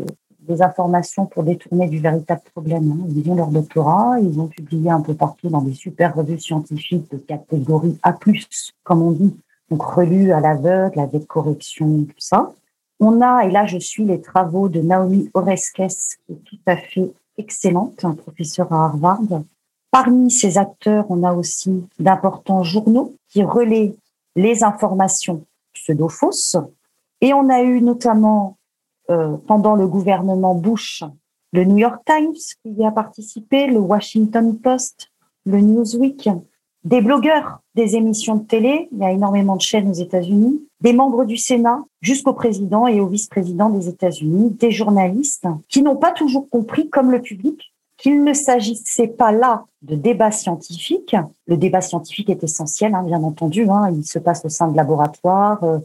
des 0.41 0.63
informations 0.63 1.27
pour 1.27 1.43
détourner 1.43 1.89
du 1.89 1.99
véritable 1.99 2.43
problème. 2.53 2.93
Hein. 2.93 3.07
Ils 3.15 3.31
ont 3.31 3.35
leur 3.35 3.49
doctorat, 3.49 4.19
ils 4.21 4.39
ont 4.41 4.49
publié 4.49 4.91
un 4.91 5.01
peu 5.01 5.15
partout 5.15 5.49
dans 5.49 5.63
des 5.63 5.75
super 5.75 6.15
revues 6.15 6.41
scientifiques 6.41 7.11
de 7.11 7.17
catégorie 7.17 7.99
A+, 8.03 8.17
comme 8.83 9.03
on 9.03 9.13
dit, 9.13 9.37
donc 9.71 9.83
relus 9.83 10.33
à 10.33 10.41
l'aveugle, 10.41 11.01
avec 11.01 11.27
correction, 11.27 12.05
tout 12.05 12.15
ça. 12.19 12.53
On 13.01 13.21
a, 13.21 13.45
et 13.45 13.51
là 13.51 13.67
je 13.67 13.79
suis 13.79 14.05
les 14.05 14.21
travaux 14.21 14.69
de 14.69 14.81
Naomi 14.81 15.31
Oreskes, 15.35 16.19
qui 16.27 16.33
est 16.33 16.45
tout 16.45 16.59
à 16.67 16.77
fait 16.77 17.13
excellente, 17.39 18.05
un 18.05 18.15
professeur 18.15 18.73
à 18.73 18.87
Harvard. 18.87 19.43
Parmi 19.91 20.31
ces 20.31 20.59
acteurs, 20.59 21.07
on 21.09 21.23
a 21.23 21.33
aussi 21.33 21.85
d'importants 21.99 22.63
journaux 22.63 23.15
qui 23.29 23.43
relaient 23.43 23.95
les 24.35 24.65
informations 24.65 25.45
pseudo-fausses. 25.73 26.57
Et 27.21 27.33
on 27.35 27.49
a 27.49 27.63
eu 27.63 27.81
notamment 27.81 28.59
euh, 29.11 29.37
pendant 29.47 29.77
le 29.77 29.87
gouvernement 29.87 30.55
Bush, 30.55 31.05
le 31.53 31.65
New 31.65 31.79
York 31.79 32.03
Times 32.07 32.35
qui 32.35 32.73
y 32.73 32.85
a 32.85 32.91
participé, 32.91 33.67
le 33.67 33.79
Washington 33.79 34.59
Post, 34.59 35.11
le 35.45 35.61
Newsweek, 35.61 36.29
des 36.85 37.01
blogueurs 37.01 37.61
des 37.75 37.97
émissions 37.97 38.37
de 38.37 38.45
télé, 38.45 38.89
il 38.93 38.99
y 38.99 39.05
a 39.05 39.13
énormément 39.13 39.57
de 39.57 39.61
chaînes 39.61 39.89
aux 39.89 39.95
États-Unis, 39.95 40.67
des 40.81 40.93
membres 40.93 41.25
du 41.25 41.37
Sénat 41.37 41.85
jusqu'au 42.01 42.33
président 42.33 42.87
et 42.87 43.01
au 43.01 43.07
vice-président 43.07 43.71
des 43.71 43.89
États-Unis, 43.89 44.51
des 44.51 44.71
journalistes 44.71 45.47
qui 45.69 45.83
n'ont 45.83 45.97
pas 45.97 46.13
toujours 46.13 46.49
compris, 46.51 46.91
comme 46.91 47.11
le 47.11 47.23
public, 47.23 47.72
qu'il 48.03 48.25
ne 48.25 48.33
s'agissait 48.33 49.07
pas 49.07 49.31
là 49.31 49.65
de 49.83 49.95
débat 49.95 50.33
scientifique. 50.33 51.15
Le 51.47 51.57
débat 51.57 51.81
scientifique 51.81 52.31
est 52.31 52.43
essentiel, 52.43 52.97
hein, 52.97 53.05
bien 53.05 53.23
entendu. 53.23 53.69
Hein, 53.71 53.93
il 53.93 54.05
se 54.05 54.19
passe 54.19 54.45
au 54.45 54.49
sein 54.49 54.67
de 54.67 54.77
laboratoires, 54.77 55.63
euh, 55.63 55.79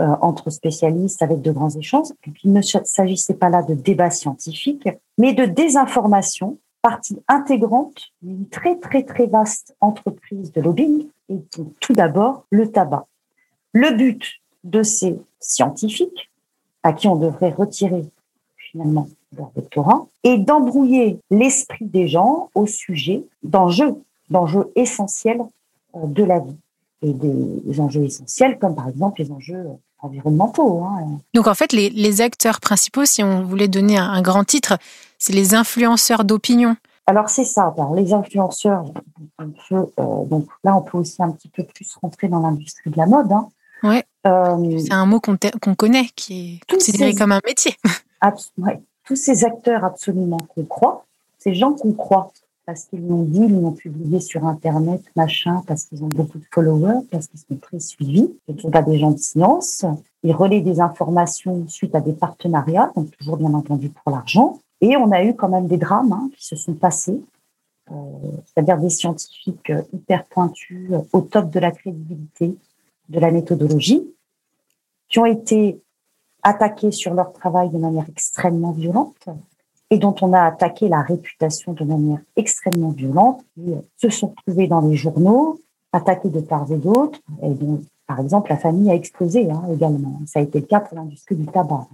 euh, 0.00 0.14
entre 0.20 0.50
spécialistes 0.50 1.22
avec 1.22 1.42
de 1.42 1.50
grands 1.50 1.70
échanges. 1.70 2.10
Il 2.44 2.52
ne 2.52 2.62
s'agissait 2.62 3.34
pas 3.34 3.48
là 3.48 3.62
de 3.62 3.74
débat 3.74 4.10
scientifique, 4.10 4.88
mais 5.18 5.34
de 5.34 5.44
désinformation, 5.44 6.58
partie 6.82 7.18
intégrante 7.26 8.12
d'une 8.22 8.46
très 8.46 8.78
très 8.78 9.02
très 9.02 9.26
vaste 9.26 9.74
entreprise 9.80 10.52
de 10.52 10.60
lobbying 10.60 11.08
et 11.28 11.40
tout 11.80 11.92
d'abord 11.94 12.44
le 12.50 12.70
tabac. 12.70 13.06
Le 13.72 13.90
but 13.90 14.36
de 14.62 14.84
ces 14.84 15.20
scientifiques, 15.40 16.30
à 16.84 16.92
qui 16.92 17.08
on 17.08 17.16
devrait 17.16 17.50
retirer 17.50 18.04
finalement 18.76 19.08
leur 19.36 19.50
doctorat, 19.56 20.06
est 20.22 20.38
d'embrouiller 20.38 21.18
l'esprit 21.30 21.86
des 21.86 22.08
gens 22.08 22.50
au 22.54 22.66
sujet 22.66 23.24
d'enjeux, 23.42 23.94
d'enjeux 24.30 24.70
essentiels 24.76 25.40
euh, 25.94 26.06
de 26.06 26.24
la 26.24 26.40
vie 26.40 26.56
et 27.02 27.12
des 27.12 27.80
enjeux 27.80 28.04
essentiels 28.04 28.58
comme 28.58 28.74
par 28.74 28.88
exemple 28.88 29.20
les 29.20 29.30
enjeux 29.30 29.66
environnementaux. 30.00 30.82
Hein. 30.84 31.18
Donc 31.34 31.46
en 31.46 31.54
fait, 31.54 31.72
les, 31.72 32.20
acteurs 32.20 32.60
principaux, 32.60 33.04
si 33.04 33.22
on 33.22 33.44
voulait 33.44 33.68
donner 33.68 33.98
un, 33.98 34.22
grand 34.22 34.44
titre, 34.44 34.78
c'est 35.18 35.32
les 35.32 35.54
influenceurs 35.54 36.24
d'opinion. 36.24 36.76
Alors 37.06 37.28
c'est 37.28 37.44
ça, 37.44 37.74
les 37.94 38.12
influenceurs, 38.12 38.84
euh, 39.40 40.24
donc 40.24 40.46
là 40.64 40.76
on 40.76 40.82
peut 40.82 40.98
aussi 40.98 41.22
un 41.22 41.30
petit 41.30 41.48
peu 41.48 41.62
plus 41.62 41.94
rentrer 42.02 42.26
dans 42.28 42.40
l'industrie 42.40 42.90
de 42.90 42.96
la 42.96 43.06
mode. 43.06 43.30
Hein. 43.30 43.48
Ouais. 43.82 44.04
Euh, 44.26 44.78
c'est 44.84 44.92
un 44.92 45.06
mot 45.06 45.20
qu'on 45.20 45.74
connaît, 45.76 46.08
qui 46.16 46.60
est 46.66 46.72
considéré 46.72 47.14
comme 47.14 47.32
un 47.32 47.40
métier. 47.46 47.76
Tous 49.04 49.16
ces 49.16 49.44
acteurs 49.44 49.84
absolument 49.84 50.38
qu'on 50.38 50.64
croit, 50.64 51.04
ces 51.38 51.54
gens 51.54 51.72
qu'on 51.72 51.92
croit, 51.92 52.32
parce 52.66 52.86
qu'ils 52.86 53.06
l'ont 53.06 53.22
dit, 53.22 53.42
ils 53.42 53.60
l'ont 53.60 53.72
publié 53.72 54.18
sur 54.18 54.44
Internet, 54.44 55.00
machin, 55.14 55.62
parce 55.68 55.84
qu'ils 55.84 56.02
ont 56.02 56.08
beaucoup 56.08 56.38
de 56.38 56.44
followers, 56.52 57.06
parce 57.12 57.28
qu'ils 57.28 57.38
sont 57.38 57.56
très 57.62 57.78
suivis. 57.78 58.28
Ce 58.48 58.52
ne 58.52 58.58
sont 58.58 58.70
pas 58.70 58.82
des 58.82 58.98
gens 58.98 59.12
de 59.12 59.18
science. 59.18 59.84
Ils 60.24 60.32
relaient 60.32 60.60
des 60.60 60.80
informations 60.80 61.68
suite 61.68 61.94
à 61.94 62.00
des 62.00 62.12
partenariats, 62.12 62.90
donc 62.96 63.16
toujours 63.16 63.36
bien 63.36 63.54
entendu 63.54 63.90
pour 63.90 64.10
l'argent. 64.10 64.58
Et 64.80 64.96
on 64.96 65.12
a 65.12 65.22
eu 65.22 65.34
quand 65.34 65.48
même 65.48 65.68
des 65.68 65.76
drames 65.76 66.12
hein, 66.12 66.28
qui 66.36 66.44
se 66.44 66.56
sont 66.56 66.74
passés, 66.74 67.22
euh, 67.92 67.94
c'est-à-dire 68.46 68.78
des 68.78 68.90
scientifiques 68.90 69.70
euh, 69.70 69.82
hyper 69.92 70.24
pointus, 70.24 70.90
euh, 70.90 70.98
au 71.12 71.20
top 71.20 71.50
de 71.50 71.60
la 71.60 71.70
crédibilité, 71.70 72.56
de 73.08 73.20
la 73.20 73.30
méthodologie, 73.30 74.02
qui 75.08 75.20
ont 75.20 75.26
été 75.26 75.80
attaqués 76.46 76.92
sur 76.92 77.12
leur 77.12 77.32
travail 77.32 77.70
de 77.70 77.78
manière 77.78 78.04
extrêmement 78.08 78.70
violente, 78.70 79.26
et 79.90 79.98
dont 79.98 80.14
on 80.22 80.32
a 80.32 80.42
attaqué 80.42 80.88
la 80.88 81.02
réputation 81.02 81.72
de 81.72 81.84
manière 81.84 82.20
extrêmement 82.36 82.90
violente, 82.90 83.44
qui 83.54 83.74
se 83.96 84.10
sont 84.10 84.32
trouvés 84.46 84.68
dans 84.68 84.80
les 84.80 84.94
journaux, 84.94 85.60
attaqués 85.92 86.28
de 86.28 86.40
part 86.40 86.70
et 86.70 86.76
d'autre, 86.76 87.18
et 87.42 87.50
dont, 87.50 87.82
par 88.06 88.20
exemple, 88.20 88.50
la 88.50 88.58
famille 88.58 88.90
a 88.90 88.94
explosé 88.94 89.50
hein, 89.50 89.62
également. 89.72 90.20
Ça 90.26 90.38
a 90.38 90.42
été 90.42 90.60
le 90.60 90.66
cas 90.66 90.80
pour 90.80 90.96
l'industrie 90.96 91.34
du 91.34 91.46
tabac. 91.46 91.88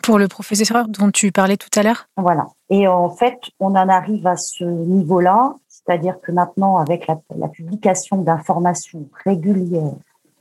Pour 0.00 0.18
le 0.18 0.28
professeur 0.28 0.86
dont 0.88 1.10
tu 1.10 1.32
parlais 1.32 1.56
tout 1.56 1.70
à 1.76 1.82
l'heure? 1.82 2.08
Voilà. 2.16 2.48
Et 2.70 2.86
en 2.86 3.10
fait, 3.10 3.40
on 3.58 3.70
en 3.74 3.88
arrive 3.88 4.26
à 4.28 4.36
ce 4.36 4.64
niveau-là, 4.64 5.54
c'est-à-dire 5.68 6.20
que 6.20 6.30
maintenant, 6.30 6.76
avec 6.76 7.08
la, 7.08 7.20
la 7.36 7.48
publication 7.48 8.18
d'informations 8.18 9.08
régulières, 9.24 9.94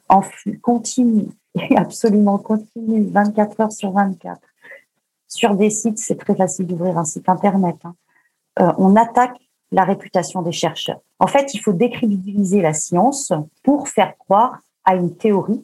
en 0.10 0.22
flux 0.22 0.60
continu, 0.60 1.28
et 1.56 1.78
absolument 1.78 2.38
continu, 2.38 3.10
24 3.12 3.60
heures 3.60 3.72
sur 3.72 3.92
24, 3.92 4.40
sur 5.28 5.56
des 5.56 5.70
sites, 5.70 5.98
c'est 5.98 6.18
très 6.18 6.36
facile 6.36 6.68
d'ouvrir 6.68 6.98
un 6.98 7.06
site 7.06 7.30
internet. 7.30 7.78
Hein. 7.84 7.96
Euh, 8.60 8.72
on 8.78 8.96
attaque 8.96 9.38
la 9.72 9.86
réputation 9.86 10.42
des 10.42 10.52
chercheurs. 10.52 11.00
En 11.20 11.28
fait, 11.28 11.54
il 11.54 11.60
faut 11.60 11.72
décrédibiliser 11.72 12.62
la 12.62 12.74
science 12.74 13.32
pour 13.64 13.88
faire 13.88 14.18
croire 14.18 14.60
à 14.84 14.96
une 14.96 15.16
théorie 15.16 15.64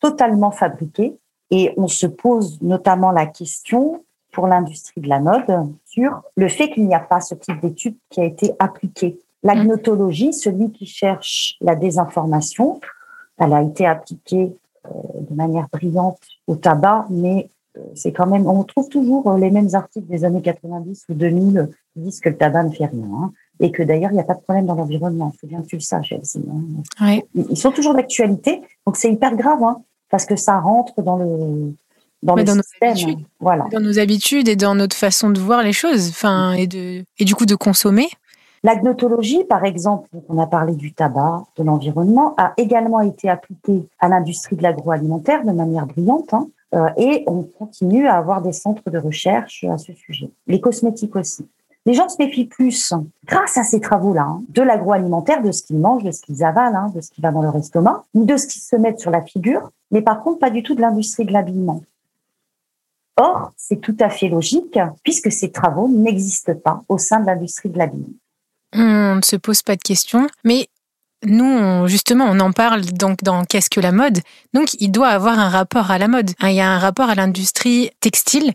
totalement 0.00 0.50
fabriquée. 0.50 1.18
Et 1.50 1.72
on 1.76 1.88
se 1.88 2.06
pose 2.06 2.60
notamment 2.62 3.10
la 3.10 3.26
question 3.26 4.04
pour 4.32 4.46
l'industrie 4.46 5.00
de 5.00 5.08
la 5.08 5.20
mode 5.20 5.70
sur 5.84 6.22
le 6.36 6.48
fait 6.48 6.70
qu'il 6.70 6.86
n'y 6.86 6.94
a 6.94 7.00
pas 7.00 7.20
ce 7.20 7.34
type 7.34 7.60
d'étude 7.60 7.96
qui 8.10 8.20
a 8.20 8.24
été 8.24 8.52
appliqué. 8.58 9.18
L'agnotologie, 9.42 10.32
celui 10.32 10.70
qui 10.72 10.86
cherche 10.86 11.56
la 11.60 11.74
désinformation, 11.74 12.80
elle 13.38 13.52
a 13.52 13.62
été 13.62 13.86
appliquée 13.86 14.56
de 14.84 15.34
manière 15.34 15.68
brillante 15.72 16.20
au 16.46 16.56
tabac, 16.56 17.06
mais 17.10 17.48
c'est 17.94 18.12
quand 18.12 18.26
même, 18.26 18.46
on 18.46 18.64
trouve 18.64 18.88
toujours 18.88 19.30
euh, 19.30 19.38
les 19.38 19.50
mêmes 19.50 19.68
articles 19.72 20.06
des 20.08 20.24
années 20.24 20.42
90 20.42 21.04
ou 21.08 21.14
2000 21.14 21.68
qui 21.92 22.00
disent 22.00 22.20
que 22.20 22.28
le 22.28 22.36
tabac 22.36 22.64
ne 22.64 22.70
fait 22.70 22.86
rien. 22.86 23.04
Hein, 23.14 23.32
et 23.60 23.72
que 23.72 23.82
d'ailleurs, 23.82 24.10
il 24.12 24.14
n'y 24.14 24.20
a 24.20 24.24
pas 24.24 24.34
de 24.34 24.40
problème 24.40 24.66
dans 24.66 24.74
l'environnement. 24.74 25.32
Il 25.34 25.38
faut 25.38 25.46
bien 25.46 25.62
que 25.62 25.66
tu 25.66 25.76
le 25.76 25.80
saches, 25.80 26.12
Elsie. 26.12 26.42
Hein. 27.00 27.20
Ils 27.34 27.56
sont 27.56 27.72
toujours 27.72 27.94
d'actualité. 27.94 28.62
Donc, 28.86 28.96
c'est 28.96 29.12
hyper 29.12 29.34
grave, 29.36 29.62
hein, 29.62 29.82
parce 30.10 30.26
que 30.26 30.36
ça 30.36 30.60
rentre 30.60 31.02
dans 31.02 31.16
le, 31.16 31.74
dans 32.22 32.36
le 32.36 32.44
système. 32.46 33.16
voilà. 33.40 33.66
Dans 33.72 33.80
nos 33.80 33.98
habitudes 33.98 34.48
et 34.48 34.56
dans 34.56 34.74
notre 34.74 34.96
façon 34.96 35.30
de 35.30 35.40
voir 35.40 35.62
les 35.62 35.72
choses, 35.72 36.08
enfin, 36.10 36.52
et, 36.52 36.66
de, 36.66 37.04
et 37.18 37.24
du 37.24 37.34
coup 37.34 37.46
de 37.46 37.56
consommer. 37.56 38.08
L'agnotologie, 38.62 39.44
par 39.44 39.64
exemple, 39.64 40.08
on 40.28 40.38
a 40.38 40.46
parlé 40.46 40.74
du 40.74 40.92
tabac, 40.92 41.44
de 41.56 41.62
l'environnement, 41.62 42.34
a 42.36 42.52
également 42.56 43.00
été 43.00 43.28
appliquée 43.28 43.88
à 44.00 44.08
l'industrie 44.08 44.56
de 44.56 44.62
l'agroalimentaire 44.62 45.44
de 45.44 45.52
manière 45.52 45.86
brillante. 45.86 46.34
Hein. 46.34 46.48
Euh, 46.74 46.88
et 46.96 47.24
on 47.26 47.42
continue 47.42 48.06
à 48.06 48.16
avoir 48.16 48.42
des 48.42 48.52
centres 48.52 48.90
de 48.90 48.98
recherche 48.98 49.64
à 49.64 49.78
ce 49.78 49.92
sujet. 49.92 50.30
Les 50.46 50.60
cosmétiques 50.60 51.16
aussi. 51.16 51.48
Les 51.86 51.94
gens 51.94 52.08
se 52.08 52.16
méfient 52.18 52.44
plus, 52.44 52.92
grâce 53.24 53.56
à 53.56 53.62
ces 53.62 53.80
travaux-là, 53.80 54.22
hein, 54.22 54.42
de 54.50 54.60
l'agroalimentaire, 54.60 55.40
de 55.40 55.52
ce 55.52 55.62
qu'ils 55.62 55.78
mangent, 55.78 56.04
de 56.04 56.10
ce 56.10 56.20
qu'ils 56.20 56.44
avalent, 56.44 56.76
hein, 56.76 56.92
de 56.94 57.00
ce 57.00 57.10
qui 57.10 57.22
va 57.22 57.30
dans 57.30 57.40
leur 57.40 57.56
estomac, 57.56 58.04
ou 58.12 58.26
de 58.26 58.36
ce 58.36 58.46
qu'ils 58.46 58.60
se 58.60 58.76
mettent 58.76 59.00
sur 59.00 59.10
la 59.10 59.22
figure, 59.22 59.70
mais 59.90 60.02
par 60.02 60.22
contre 60.22 60.40
pas 60.40 60.50
du 60.50 60.62
tout 60.62 60.74
de 60.74 60.82
l'industrie 60.82 61.24
de 61.24 61.32
l'habillement. 61.32 61.80
Or, 63.16 63.52
c'est 63.56 63.80
tout 63.80 63.96
à 64.00 64.10
fait 64.10 64.28
logique, 64.28 64.78
puisque 65.02 65.32
ces 65.32 65.50
travaux 65.50 65.88
n'existent 65.88 66.54
pas 66.54 66.82
au 66.88 66.98
sein 66.98 67.20
de 67.20 67.26
l'industrie 67.26 67.70
de 67.70 67.78
l'habillement. 67.78 68.12
On 68.72 69.16
ne 69.16 69.22
se 69.22 69.36
pose 69.36 69.62
pas 69.62 69.76
de 69.76 69.82
questions, 69.82 70.26
mais 70.44 70.68
nous, 71.24 71.88
justement, 71.88 72.26
on 72.28 72.38
en 72.40 72.52
parle 72.52 72.84
donc 72.84 73.22
dans 73.22 73.44
Qu'est-ce 73.44 73.70
que 73.70 73.80
la 73.80 73.92
mode? 73.92 74.20
Donc, 74.54 74.74
il 74.78 74.90
doit 74.90 75.08
avoir 75.08 75.38
un 75.38 75.48
rapport 75.48 75.90
à 75.90 75.98
la 75.98 76.06
mode. 76.08 76.30
Hein, 76.40 76.50
il 76.50 76.56
y 76.56 76.60
a 76.60 76.70
un 76.70 76.78
rapport 76.78 77.10
à 77.10 77.14
l'industrie 77.14 77.90
textile. 78.00 78.52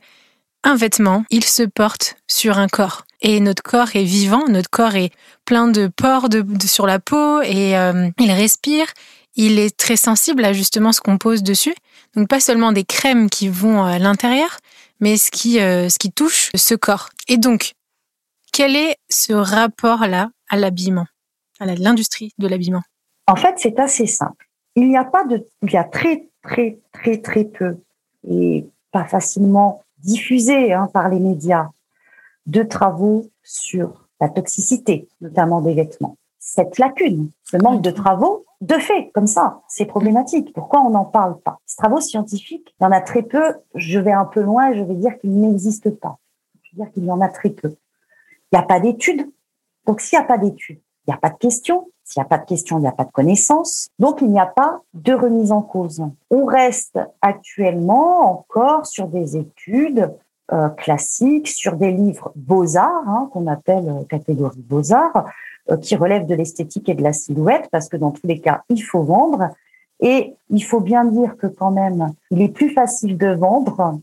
Un 0.63 0.75
vêtement, 0.75 1.25
il 1.29 1.43
se 1.43 1.63
porte 1.63 2.15
sur 2.27 2.57
un 2.57 2.67
corps. 2.67 3.05
Et 3.21 3.41
notre 3.41 3.63
corps 3.63 3.95
est 3.95 4.03
vivant, 4.03 4.47
notre 4.47 4.69
corps 4.69 4.95
est 4.95 5.11
plein 5.45 5.67
de 5.67 5.87
pores 5.87 6.29
sur 6.65 6.87
la 6.87 6.99
peau 6.99 7.41
et 7.41 7.77
euh, 7.77 8.09
il 8.17 8.31
respire. 8.31 8.85
Il 9.35 9.59
est 9.59 9.75
très 9.75 9.97
sensible 9.97 10.45
à 10.45 10.53
justement 10.53 10.93
ce 10.93 11.01
qu'on 11.01 11.17
pose 11.17 11.43
dessus. 11.43 11.75
Donc, 12.15 12.29
pas 12.29 12.39
seulement 12.39 12.71
des 12.71 12.85
crèmes 12.85 13.29
qui 13.29 13.49
vont 13.49 13.83
à 13.83 13.99
l'intérieur, 13.99 14.59
mais 15.01 15.17
ce 15.17 15.31
qui, 15.31 15.59
euh, 15.59 15.89
ce 15.89 15.97
qui 15.97 16.11
touche 16.11 16.49
ce 16.55 16.75
corps. 16.75 17.09
Et 17.27 17.37
donc, 17.37 17.73
quel 18.53 18.75
est 18.75 18.95
ce 19.09 19.33
rapport-là 19.33 20.29
à 20.49 20.57
l'habillement 20.57 21.07
à 21.59 21.65
l'industrie 21.65 22.31
de 22.37 22.47
l'habillement? 22.47 22.81
En 23.27 23.35
fait, 23.35 23.55
c'est 23.57 23.79
assez 23.79 24.07
simple. 24.07 24.47
il 24.75 24.89
n'y 24.89 24.97
a 24.97 25.03
pas 25.03 25.23
de, 25.25 25.45
il 25.61 25.71
y 25.71 25.77
a 25.77 25.83
très, 25.83 26.29
très, 26.41 26.79
très, 26.91 27.17
très 27.17 27.45
peu 27.45 27.77
et 28.27 28.65
pas 28.91 29.05
facilement 29.05 29.83
diffusé 29.99 30.73
hein, 30.73 30.89
par 30.93 31.09
les 31.09 31.19
médias 31.19 31.69
de 32.45 32.63
travaux 32.63 33.25
sur 33.43 34.07
la 34.19 34.29
toxicité, 34.29 35.07
notamment 35.21 35.61
des 35.61 35.73
vêtements. 35.73 36.17
Cette 36.39 36.77
lacune, 36.77 37.29
ce 37.43 37.57
manque 37.57 37.81
de 37.81 37.91
travaux, 37.91 38.45
de 38.61 38.75
fait, 38.75 39.11
comme 39.13 39.27
ça, 39.27 39.61
c'est 39.67 39.85
problématique. 39.85 40.53
Pourquoi 40.53 40.81
on 40.81 40.89
n'en 40.89 41.05
parle 41.05 41.39
pas? 41.39 41.59
Ces 41.65 41.77
travaux 41.77 42.01
scientifiques, 42.01 42.73
il 42.79 42.83
y 42.83 42.85
en 42.85 42.91
a 42.91 43.01
très 43.01 43.23
peu. 43.23 43.55
Je 43.75 43.99
vais 43.99 44.11
un 44.11 44.25
peu 44.25 44.41
loin 44.41 44.73
je 44.73 44.83
vais 44.83 44.95
dire 44.95 45.17
qu'ils 45.19 45.39
n'existent 45.39 45.91
pas. 45.91 46.17
Je 46.61 46.71
veux 46.71 46.83
dire 46.83 46.93
qu'il 46.93 47.05
y 47.05 47.11
en 47.11 47.21
a 47.21 47.29
très 47.29 47.49
peu. 47.49 47.75
Il 48.53 48.57
n'y 48.57 48.61
a 48.61 48.67
pas 48.67 48.79
d'études. 48.79 49.27
Donc, 49.87 49.99
s'il 49.99 50.19
n'y 50.19 50.23
a 50.23 50.27
pas 50.27 50.37
d'études, 50.37 50.77
il 50.77 51.09
n'y 51.09 51.13
a 51.15 51.17
pas 51.17 51.31
de 51.31 51.37
questions. 51.37 51.89
S'il 52.03 52.21
n'y 52.21 52.25
a 52.25 52.29
pas 52.29 52.37
de 52.37 52.45
questions, 52.45 52.77
il 52.77 52.81
n'y 52.81 52.87
a 52.87 52.91
pas 52.91 53.05
de 53.05 53.11
connaissances. 53.11 53.87
Donc, 53.97 54.21
il 54.21 54.29
n'y 54.29 54.39
a 54.39 54.45
pas 54.45 54.81
de 54.93 55.13
remise 55.13 55.51
en 55.51 55.63
cause. 55.63 56.03
On 56.29 56.45
reste 56.45 56.99
actuellement 57.21 58.29
encore 58.31 58.85
sur 58.85 59.07
des 59.07 59.37
études 59.37 60.13
euh, 60.51 60.69
classiques, 60.69 61.47
sur 61.47 61.77
des 61.77 61.91
livres 61.91 62.31
beaux-arts, 62.35 63.09
hein, 63.09 63.27
qu'on 63.33 63.47
appelle 63.47 63.89
euh, 63.89 64.03
catégorie 64.03 64.61
beaux-arts, 64.61 65.25
euh, 65.71 65.77
qui 65.77 65.95
relèvent 65.95 66.27
de 66.27 66.35
l'esthétique 66.35 66.87
et 66.89 66.93
de 66.93 67.01
la 67.01 67.13
silhouette, 67.13 67.69
parce 67.71 67.89
que 67.89 67.97
dans 67.97 68.11
tous 68.11 68.27
les 68.27 68.39
cas, 68.39 68.61
il 68.69 68.83
faut 68.83 69.01
vendre. 69.01 69.49
Et 69.99 70.35
il 70.51 70.63
faut 70.63 70.81
bien 70.81 71.05
dire 71.05 71.37
que 71.37 71.47
quand 71.47 71.71
même, 71.71 72.13
il 72.29 72.41
est 72.41 72.49
plus 72.49 72.69
facile 72.69 73.17
de 73.17 73.33
vendre 73.33 73.99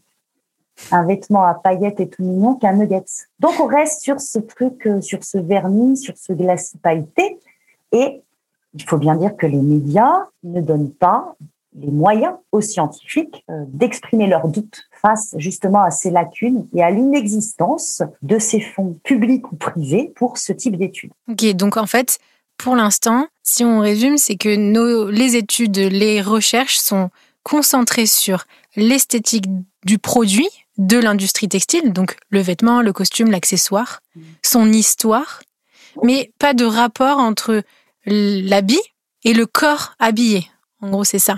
un 0.90 1.04
vêtement 1.04 1.44
à 1.44 1.54
paillettes 1.54 2.00
et 2.00 2.08
tout 2.08 2.22
mignon 2.22 2.54
qu'un 2.54 2.72
nugget. 2.74 3.04
Donc 3.38 3.58
on 3.60 3.66
reste 3.66 4.02
sur 4.02 4.20
ce 4.20 4.38
truc, 4.38 4.86
euh, 4.86 5.00
sur 5.00 5.22
ce 5.24 5.38
vernis, 5.38 5.96
sur 5.96 6.16
ce 6.16 6.32
glacis 6.32 6.78
pailleté. 6.78 7.38
Et 7.92 8.22
il 8.74 8.82
faut 8.84 8.98
bien 8.98 9.16
dire 9.16 9.36
que 9.36 9.46
les 9.46 9.60
médias 9.60 10.26
ne 10.44 10.60
donnent 10.60 10.92
pas 10.92 11.34
les 11.76 11.90
moyens 11.90 12.34
aux 12.52 12.60
scientifiques 12.60 13.44
euh, 13.48 13.64
d'exprimer 13.68 14.26
leurs 14.26 14.48
doutes 14.48 14.88
face 14.90 15.34
justement 15.38 15.82
à 15.82 15.90
ces 15.90 16.10
lacunes 16.10 16.66
et 16.74 16.82
à 16.82 16.90
l'inexistence 16.90 18.02
de 18.22 18.38
ces 18.38 18.60
fonds 18.60 18.98
publics 19.04 19.50
ou 19.52 19.56
privés 19.56 20.12
pour 20.16 20.36
ce 20.38 20.52
type 20.52 20.76
d'études. 20.76 21.12
Ok, 21.28 21.44
donc 21.54 21.76
en 21.76 21.86
fait, 21.86 22.18
pour 22.56 22.74
l'instant, 22.74 23.26
si 23.42 23.64
on 23.64 23.80
résume, 23.80 24.18
c'est 24.18 24.36
que 24.36 24.54
nos, 24.54 25.10
les 25.10 25.36
études, 25.36 25.78
les 25.78 26.20
recherches 26.20 26.78
sont 26.78 27.10
concentrées 27.42 28.06
sur 28.06 28.44
l'esthétique 28.76 29.46
du 29.84 29.98
produit, 29.98 30.48
de 30.80 30.98
l'industrie 30.98 31.48
textile, 31.48 31.92
donc 31.92 32.16
le 32.30 32.40
vêtement, 32.40 32.80
le 32.80 32.92
costume, 32.92 33.30
l'accessoire, 33.30 34.00
mmh. 34.16 34.20
son 34.42 34.72
histoire, 34.72 35.42
mais 36.02 36.32
pas 36.38 36.54
de 36.54 36.64
rapport 36.64 37.18
entre 37.18 37.62
l'habit 38.06 38.80
et 39.24 39.34
le 39.34 39.46
corps 39.46 39.94
habillé. 39.98 40.46
En 40.80 40.90
gros, 40.90 41.04
c'est 41.04 41.18
ça. 41.18 41.36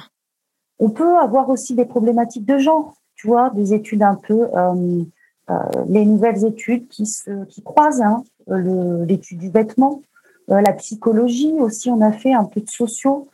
On 0.78 0.90
peut 0.90 1.18
avoir 1.18 1.50
aussi 1.50 1.74
des 1.74 1.84
problématiques 1.84 2.46
de 2.46 2.58
genre, 2.58 2.94
tu 3.16 3.26
vois, 3.26 3.50
des 3.50 3.74
études 3.74 4.02
un 4.02 4.14
peu, 4.14 4.48
euh, 4.56 5.02
euh, 5.50 5.54
les 5.88 6.04
nouvelles 6.04 6.44
études 6.44 6.88
qui, 6.88 7.06
se, 7.06 7.44
qui 7.46 7.62
croisent 7.62 8.02
hein, 8.02 8.22
l'étude 8.48 9.38
du 9.38 9.50
vêtement, 9.50 10.02
euh, 10.50 10.60
la 10.60 10.72
psychologie 10.72 11.52
aussi, 11.58 11.90
on 11.90 12.00
a 12.00 12.12
fait 12.12 12.32
un 12.32 12.44
peu 12.44 12.60
de 12.60 12.70
sociaux, 12.70 13.28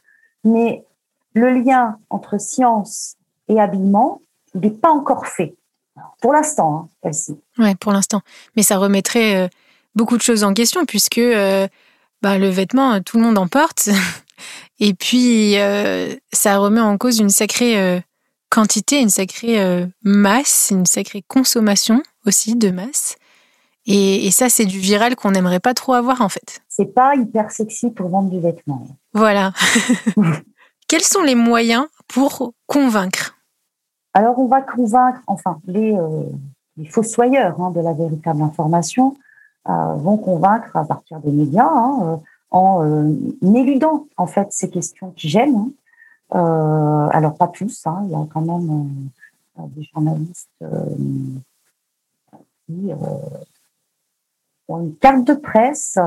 mais 0.45 0.85
le 1.35 1.51
lien 1.51 1.99
entre 2.09 2.41
science 2.41 3.17
et 3.49 3.61
habillement, 3.61 4.23
il 4.55 4.61
n'est 4.63 4.71
pas 4.71 4.91
encore 4.91 5.27
fait. 5.27 5.55
Pour 6.21 6.33
l'instant, 6.33 6.91
hein, 7.05 7.11
Oui, 7.59 7.75
pour 7.77 7.93
l'instant. 7.93 8.23
Mais 8.57 8.63
ça 8.63 8.79
remettrait 8.79 9.37
euh, 9.37 9.49
beaucoup 9.95 10.17
de 10.17 10.23
choses 10.23 10.45
en 10.45 10.53
question 10.53 10.85
puisque 10.85 11.19
euh, 11.19 11.69
bah, 12.23 12.39
le 12.39 12.49
vêtement, 12.49 13.01
tout 13.01 13.19
le 13.19 13.23
monde 13.23 13.39
en 13.39 13.49
porte. 13.49 13.89
Et 14.81 14.95
puis, 14.95 15.59
euh, 15.59 16.15
ça 16.33 16.59
remet 16.59 16.81
en 16.81 16.97
cause 16.99 17.19
une 17.19 17.31
sacrée 17.31 18.03
quantité, 18.51 19.01
une 19.01 19.11
sacrée 19.11 19.85
masse, 20.05 20.69
une 20.71 20.87
sacrée 20.87 21.25
consommation 21.27 22.03
aussi 22.27 22.55
de 22.55 22.71
masse. 22.71 23.17
Et, 23.87 24.27
et 24.27 24.31
ça, 24.31 24.49
c'est 24.49 24.67
du 24.67 24.79
viral 24.79 25.17
qu'on 25.17 25.33
n'aimerait 25.33 25.59
pas 25.59 25.75
trop 25.75 25.95
avoir 25.95 26.21
en 26.21 26.29
fait. 26.29 26.61
C'est 26.69 26.95
pas 26.95 27.17
hyper 27.17 27.51
sexy 27.51 27.91
pour 27.91 28.09
vendre 28.11 28.31
du 28.31 28.39
vêtement. 28.39 28.87
Voilà. 29.15 29.53
Quels 30.89 31.03
sont 31.03 31.23
les 31.23 31.35
moyens 31.35 31.87
pour 32.07 32.53
convaincre? 32.67 33.38
Alors, 34.15 34.39
on 34.39 34.47
va 34.47 34.63
convaincre, 34.63 35.21
enfin, 35.27 35.61
les, 35.67 35.95
euh, 35.95 36.25
les 36.77 36.87
fossoyeurs 36.87 37.61
hein, 37.61 37.71
de 37.71 37.81
la 37.81 37.93
véritable 37.93 38.43
information 38.43 39.17
euh, 39.69 39.95
vont 39.95 40.17
convaincre 40.17 40.77
à 40.77 40.85
partir 40.85 41.21
des 41.21 41.31
médias 41.31 41.69
hein, 41.69 41.99
euh, 42.03 42.17
en 42.51 43.05
éludant 43.55 44.07
en 44.17 44.27
fait 44.27 44.49
ces 44.53 44.71
questions 44.71 45.11
qui 45.11 45.29
gênent. 45.29 45.71
Hein. 46.33 47.09
alors, 47.13 47.37
pas 47.37 47.49
tous, 47.49 47.87
hein, 47.87 48.03
il 48.05 48.11
y 48.13 48.15
a 48.15 48.27
quand 48.33 48.41
même 48.41 49.11
des 49.59 49.83
journalistes 49.93 50.49
qui 52.67 52.91
ont 54.69 54.81
une 54.81 54.95
carte 54.97 55.25
de 55.25 55.35
presse 55.35 55.99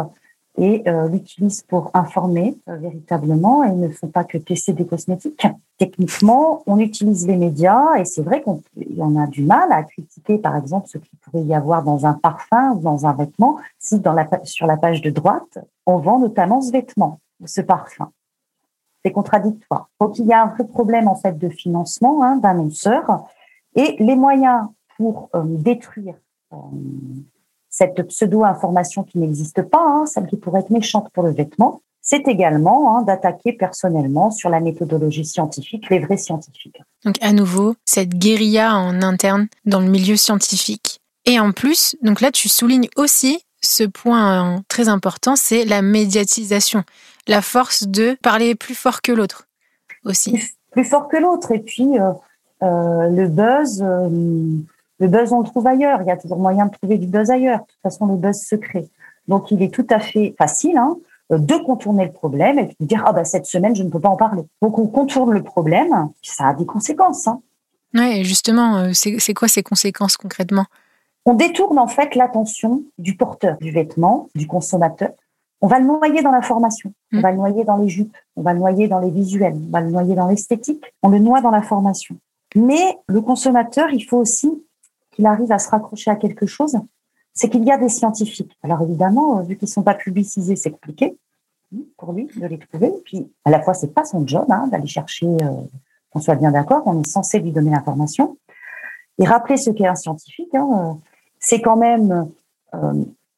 et 0.57 0.87
euh, 0.87 1.07
l'utilisent 1.07 1.63
pour 1.63 1.91
informer 1.93 2.57
euh, 2.67 2.75
véritablement 2.75 3.63
et 3.63 3.71
ne 3.71 3.89
font 3.89 4.07
pas 4.07 4.23
que 4.23 4.37
tester 4.37 4.73
des 4.73 4.85
cosmétiques. 4.85 5.47
Techniquement, 5.77 6.61
on 6.65 6.77
utilise 6.77 7.25
les 7.25 7.37
médias 7.37 7.95
et 7.95 8.05
c'est 8.05 8.21
vrai 8.21 8.41
qu'on 8.41 8.61
en 8.99 9.15
a 9.15 9.27
du 9.27 9.43
mal 9.43 9.71
à 9.71 9.83
critiquer, 9.83 10.37
par 10.37 10.55
exemple, 10.57 10.87
ce 10.87 10.97
qu'il 10.97 11.17
pourrait 11.19 11.45
y 11.45 11.55
avoir 11.55 11.83
dans 11.83 12.05
un 12.05 12.13
parfum 12.13 12.73
ou 12.73 12.81
dans 12.81 13.05
un 13.05 13.13
vêtement, 13.13 13.57
si 13.79 14.01
sur 14.43 14.67
la 14.67 14.77
page 14.77 15.01
de 15.01 15.09
droite, 15.09 15.59
on 15.85 15.97
vend 15.97 16.19
notamment 16.19 16.61
ce 16.61 16.71
vêtement, 16.71 17.19
ce 17.45 17.61
parfum. 17.61 18.11
C'est 19.03 19.11
contradictoire. 19.11 19.89
Donc, 19.99 20.19
il 20.19 20.27
y 20.27 20.33
a 20.33 20.43
un 20.43 20.47
vrai 20.47 20.65
problème, 20.65 21.07
en 21.07 21.15
fait, 21.15 21.37
de 21.37 21.49
financement 21.49 22.23
hein, 22.23 22.37
d'annonceurs 22.37 23.23
et 23.75 23.95
les 23.99 24.15
moyens 24.15 24.67
pour 24.97 25.29
euh, 25.33 25.41
détruire 25.45 26.15
cette 27.71 28.03
pseudo-information 28.03 29.03
qui 29.03 29.17
n'existe 29.17 29.63
pas, 29.63 29.81
hein, 29.81 30.05
celle 30.05 30.27
qui 30.27 30.35
pourrait 30.35 30.59
être 30.59 30.69
méchante 30.69 31.09
pour 31.13 31.23
le 31.23 31.31
vêtement, 31.31 31.81
c'est 32.01 32.27
également 32.27 32.97
hein, 32.97 33.01
d'attaquer 33.03 33.53
personnellement 33.53 34.29
sur 34.29 34.49
la 34.49 34.59
méthodologie 34.59 35.25
scientifique, 35.25 35.89
les 35.89 35.99
vrais 35.99 36.17
scientifiques. 36.17 36.81
Donc 37.05 37.15
à 37.21 37.31
nouveau, 37.31 37.75
cette 37.85 38.09
guérilla 38.09 38.75
en 38.75 39.01
interne 39.01 39.47
dans 39.65 39.79
le 39.79 39.87
milieu 39.87 40.17
scientifique. 40.17 40.99
Et 41.25 41.39
en 41.39 41.51
plus, 41.51 41.95
donc 42.01 42.21
là 42.21 42.31
tu 42.31 42.49
soulignes 42.49 42.89
aussi 42.97 43.39
ce 43.61 43.83
point 43.83 44.57
euh, 44.57 44.59
très 44.67 44.89
important, 44.89 45.35
c'est 45.35 45.65
la 45.65 45.81
médiatisation, 45.81 46.83
la 47.27 47.41
force 47.41 47.87
de 47.87 48.17
parler 48.21 48.55
plus 48.55 48.75
fort 48.75 49.01
que 49.01 49.11
l'autre 49.11 49.47
aussi. 50.03 50.39
Plus, 50.71 50.83
fort 50.83 51.07
que 51.07 51.17
l'autre. 51.17 51.51
Et 51.51 51.59
puis 51.59 51.99
euh, 51.99 52.11
euh, 52.63 53.07
le 53.07 53.27
buzz, 53.27 53.85
le 55.01 55.07
buzz, 55.07 55.33
on 55.33 55.39
le 55.39 55.45
trouve 55.45 55.65
ailleurs. 55.65 56.01
Il 56.03 56.07
y 56.07 56.11
a 56.11 56.17
toujours 56.17 56.37
moyen 56.37 56.67
de 56.67 56.71
trouver 56.71 56.99
du 56.99 57.07
buzz 57.07 57.31
ailleurs. 57.31 57.59
De 57.59 57.65
toute 57.65 57.81
façon, 57.81 58.05
le 58.05 58.15
buzz 58.15 58.37
se 58.37 58.55
crée. 58.55 58.87
Donc, 59.27 59.49
il 59.49 59.61
est 59.63 59.73
tout 59.73 59.87
à 59.89 59.99
fait 59.99 60.35
facile 60.37 60.77
hein, 60.77 60.95
de 61.31 61.55
contourner 61.55 62.05
le 62.05 62.11
problème 62.11 62.59
et 62.59 62.69
de 62.79 62.85
dire 62.85 63.03
ah 63.05 63.11
bah 63.11 63.23
cette 63.23 63.47
semaine 63.47 63.75
je 63.75 63.83
ne 63.83 63.89
peux 63.89 63.99
pas 63.99 64.09
en 64.09 64.15
parler. 64.15 64.43
Donc, 64.61 64.77
on 64.77 64.85
contourne 64.85 65.31
le 65.33 65.41
problème. 65.41 66.09
Ça 66.21 66.49
a 66.49 66.53
des 66.53 66.67
conséquences. 66.67 67.27
Hein. 67.27 67.41
Oui, 67.95 68.23
justement, 68.23 68.77
euh, 68.77 68.91
c'est 68.93 69.33
quoi 69.33 69.47
ces 69.47 69.63
conséquences 69.63 70.17
concrètement? 70.17 70.65
On 71.25 71.33
détourne 71.33 71.79
en 71.79 71.87
fait 71.87 72.13
l'attention 72.15 72.83
du 72.99 73.17
porteur 73.17 73.57
du 73.59 73.71
vêtement, 73.71 74.29
du 74.35 74.45
consommateur. 74.45 75.11
On 75.61 75.67
va 75.67 75.79
le 75.79 75.85
noyer 75.85 76.21
dans 76.21 76.31
l'information, 76.31 76.93
on 77.13 77.17
mmh. 77.17 77.21
va 77.21 77.31
le 77.31 77.37
noyer 77.37 77.63
dans 77.63 77.77
les 77.77 77.89
jupes, 77.89 78.15
on 78.35 78.41
va 78.41 78.53
le 78.53 78.59
noyer 78.59 78.87
dans 78.87 78.99
les 78.99 79.11
visuels, 79.11 79.53
on 79.55 79.71
va 79.71 79.81
le 79.81 79.91
noyer 79.91 80.15
dans 80.15 80.27
l'esthétique, 80.27 80.83
on 81.03 81.09
le 81.09 81.19
noie 81.19 81.41
dans 81.41 81.51
la 81.51 81.61
formation. 81.61 82.17
Mais 82.55 82.97
le 83.07 83.21
consommateur, 83.21 83.91
il 83.91 84.01
faut 84.01 84.17
aussi 84.17 84.63
qu'il 85.11 85.25
arrive 85.25 85.51
à 85.51 85.59
se 85.59 85.69
raccrocher 85.69 86.11
à 86.11 86.15
quelque 86.15 86.45
chose, 86.45 86.77
c'est 87.33 87.49
qu'il 87.49 87.63
y 87.63 87.71
a 87.71 87.77
des 87.77 87.89
scientifiques. 87.89 88.57
Alors 88.63 88.81
évidemment, 88.81 89.39
euh, 89.39 89.43
vu 89.43 89.57
qu'ils 89.57 89.67
ne 89.67 89.71
sont 89.71 89.83
pas 89.83 89.93
publicisés, 89.93 90.55
c'est 90.55 90.71
compliqué 90.71 91.17
hein, 91.73 91.79
pour 91.97 92.13
lui 92.13 92.27
de 92.35 92.45
les 92.45 92.57
trouver. 92.57 92.91
Puis 93.05 93.31
à 93.45 93.51
la 93.51 93.61
fois, 93.61 93.73
c'est 93.73 93.93
pas 93.93 94.05
son 94.05 94.25
job 94.25 94.45
hein, 94.49 94.67
d'aller 94.67 94.87
chercher, 94.87 95.27
euh, 95.27 95.61
qu'on 96.11 96.19
soit 96.19 96.35
bien 96.35 96.51
d'accord, 96.51 96.83
on 96.85 97.01
est 97.01 97.07
censé 97.07 97.39
lui 97.39 97.51
donner 97.51 97.71
l'information. 97.71 98.37
Et 99.19 99.25
rappeler 99.25 99.57
ce 99.57 99.69
qu'est 99.69 99.87
un 99.87 99.95
scientifique, 99.95 100.53
hein, 100.55 100.67
euh, 100.71 100.93
c'est 101.39 101.61
quand 101.61 101.77
même 101.77 102.29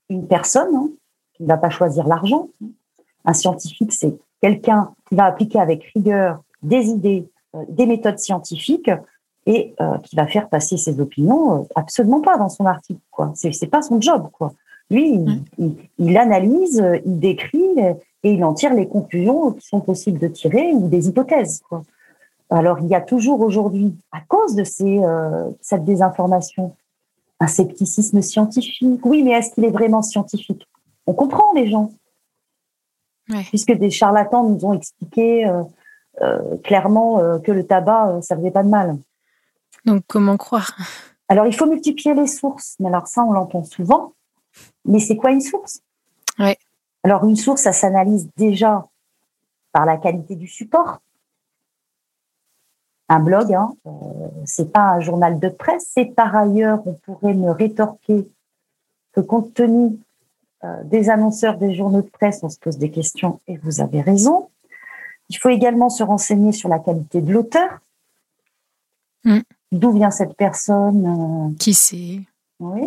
une 0.09 0.27
personne 0.27 0.91
qui 1.33 1.43
ne 1.43 1.47
va 1.47 1.57
pas 1.57 1.71
choisir 1.71 2.05
l'argent. 2.05 2.49
Un 3.25 3.33
scientifique, 3.33 3.91
c'est 3.93 4.15
quelqu'un 4.41 4.93
qui 5.07 5.15
va 5.15 5.25
appliquer 5.25 5.59
avec 5.59 5.83
rigueur 5.95 6.43
des 6.61 6.85
idées, 6.87 7.27
des 7.69 7.85
méthodes 7.87 8.19
scientifiques 8.19 8.91
et 9.45 9.73
euh, 9.81 9.97
qui 9.99 10.15
va 10.15 10.27
faire 10.27 10.47
passer 10.47 10.77
ses 10.77 10.99
opinions 10.99 11.61
euh, 11.61 11.63
absolument 11.75 12.21
pas 12.21 12.37
dans 12.37 12.49
son 12.49 12.65
article 12.65 13.01
quoi. 13.11 13.31
C'est 13.35 13.67
pas 13.67 13.81
son 13.81 13.99
job 13.99 14.29
quoi. 14.31 14.53
Lui 14.89 15.19
il, 15.57 15.75
il, 15.97 16.17
analyse 16.17 16.79
euh, 16.79 16.99
il 17.05 17.19
décrit 17.19 17.77
et 18.23 18.31
il 18.31 18.43
en 18.45 18.53
tire 18.53 18.73
les 18.73 18.87
conclusions 18.87 19.51
qui 19.51 19.67
sont 19.67 19.81
possibles 19.81 20.19
de 20.19 20.27
tirer 20.27 20.73
ou 20.73 20.87
des 20.87 21.09
hypothèses 21.09 21.61
quoi. 21.67 21.83
Alors 22.49 22.79
il 22.79 22.87
y 22.87 22.95
a 22.95 23.01
toujours 23.01 23.41
aujourd'hui 23.41 23.93
à 24.11 24.21
cause 24.21 24.55
de 24.55 24.63
ces 24.63 25.01
cette 25.61 25.83
désinformation 25.83 26.75
un 27.39 27.47
scepticisme 27.47 28.21
scientifique. 28.21 29.05
Oui 29.05 29.23
mais 29.23 29.31
est-ce 29.31 29.53
qu'il 29.53 29.65
est 29.65 29.71
vraiment 29.71 30.01
scientifique? 30.01 30.65
On 31.05 31.13
comprend 31.13 31.51
les 31.53 31.69
gens. 31.69 31.91
Puisque 33.49 33.71
des 33.71 33.89
charlatans 33.89 34.47
nous 34.47 34.65
ont 34.65 34.73
expliqué 34.73 35.49
clairement 36.63 37.39
que 37.39 37.51
le 37.51 37.65
tabac, 37.65 38.19
ça 38.21 38.35
faisait 38.35 38.51
pas 38.51 38.63
de 38.63 38.69
mal. 38.69 38.97
Donc, 39.85 40.03
comment 40.07 40.37
croire? 40.37 40.75
Alors, 41.27 41.45
il 41.47 41.55
faut 41.55 41.65
multiplier 41.65 42.15
les 42.15 42.27
sources. 42.27 42.75
Mais 42.79 42.89
alors, 42.89 43.07
ça, 43.07 43.23
on 43.23 43.31
l'entend 43.31 43.63
souvent. 43.63 44.13
Mais 44.85 44.99
c'est 44.99 45.15
quoi 45.15 45.31
une 45.31 45.41
source? 45.41 45.81
Ouais. 46.39 46.57
Alors, 47.03 47.25
une 47.25 47.35
source, 47.35 47.61
ça 47.61 47.73
s'analyse 47.73 48.29
déjà 48.37 48.87
par 49.71 49.85
la 49.85 49.97
qualité 49.97 50.35
du 50.35 50.47
support. 50.47 50.99
Un 53.09 53.19
blog, 53.19 53.53
hein, 53.53 53.73
euh, 53.85 53.89
c'est 54.45 54.71
pas 54.71 54.91
un 54.91 54.99
journal 54.99 55.39
de 55.39 55.49
presse. 55.49 55.91
C'est 55.93 56.05
par 56.05 56.35
ailleurs, 56.35 56.81
on 56.85 56.93
pourrait 56.93 57.33
me 57.33 57.51
rétorquer 57.51 58.27
que 59.13 59.21
compte 59.21 59.53
tenu 59.53 59.97
euh, 60.63 60.83
des 60.85 61.09
annonceurs 61.09 61.57
des 61.57 61.75
journaux 61.75 62.01
de 62.01 62.09
presse, 62.09 62.39
on 62.41 62.49
se 62.49 62.57
pose 62.57 62.77
des 62.77 62.89
questions 62.89 63.41
et 63.47 63.57
vous 63.57 63.81
avez 63.81 64.01
raison. 64.01 64.49
Il 65.29 65.37
faut 65.37 65.49
également 65.49 65.89
se 65.89 66.03
renseigner 66.03 66.53
sur 66.53 66.69
la 66.69 66.79
qualité 66.79 67.21
de 67.21 67.33
l'auteur. 67.33 67.79
Mm. 69.25 69.39
D'où 69.73 69.91
vient 69.91 70.11
cette 70.11 70.35
personne 70.35 71.49
euh, 71.51 71.55
Qui 71.59 71.73
c'est? 71.73 72.19
Oui. 72.59 72.81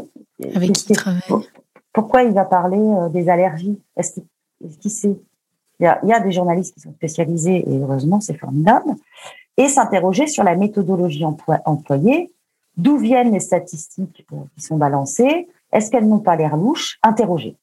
Avec 0.55 0.73
qui 0.73 0.93
il 0.93 0.97
travaille? 0.97 1.21
Pourquoi 1.93 2.23
il 2.23 2.33
va 2.33 2.45
parler 2.45 2.79
euh, 2.79 3.09
des 3.09 3.29
allergies? 3.29 3.81
Est-ce 3.97 4.21
qu'il 4.81 4.91
sait? 4.91 5.19
Il 5.81 5.83
y, 5.83 5.87
a, 5.87 5.99
il 6.05 6.09
y, 6.09 6.13
a, 6.13 6.21
des 6.21 6.31
journalistes 6.31 6.75
qui 6.75 6.81
sont 6.81 6.93
spécialisés 6.93 7.69
et 7.69 7.79
heureusement 7.79 8.21
c'est 8.21 8.39
formidable. 8.39 8.95
Et 9.57 9.69
s'interroger 9.69 10.29
sur 10.29 10.45
la 10.45 10.55
méthodologie 10.55 11.25
employée, 11.65 12.33
d'où 12.77 12.99
viennent 12.99 13.33
les 13.33 13.41
statistiques 13.41 14.25
euh, 14.33 14.37
qui 14.55 14.65
sont 14.65 14.77
balancées, 14.77 15.49
est-ce 15.73 15.91
qu'elles 15.91 16.09
n'ont 16.09 16.21
pas 16.21 16.37
l'air 16.37 16.57
louches? 16.57 16.99
Interroger. 17.03 17.57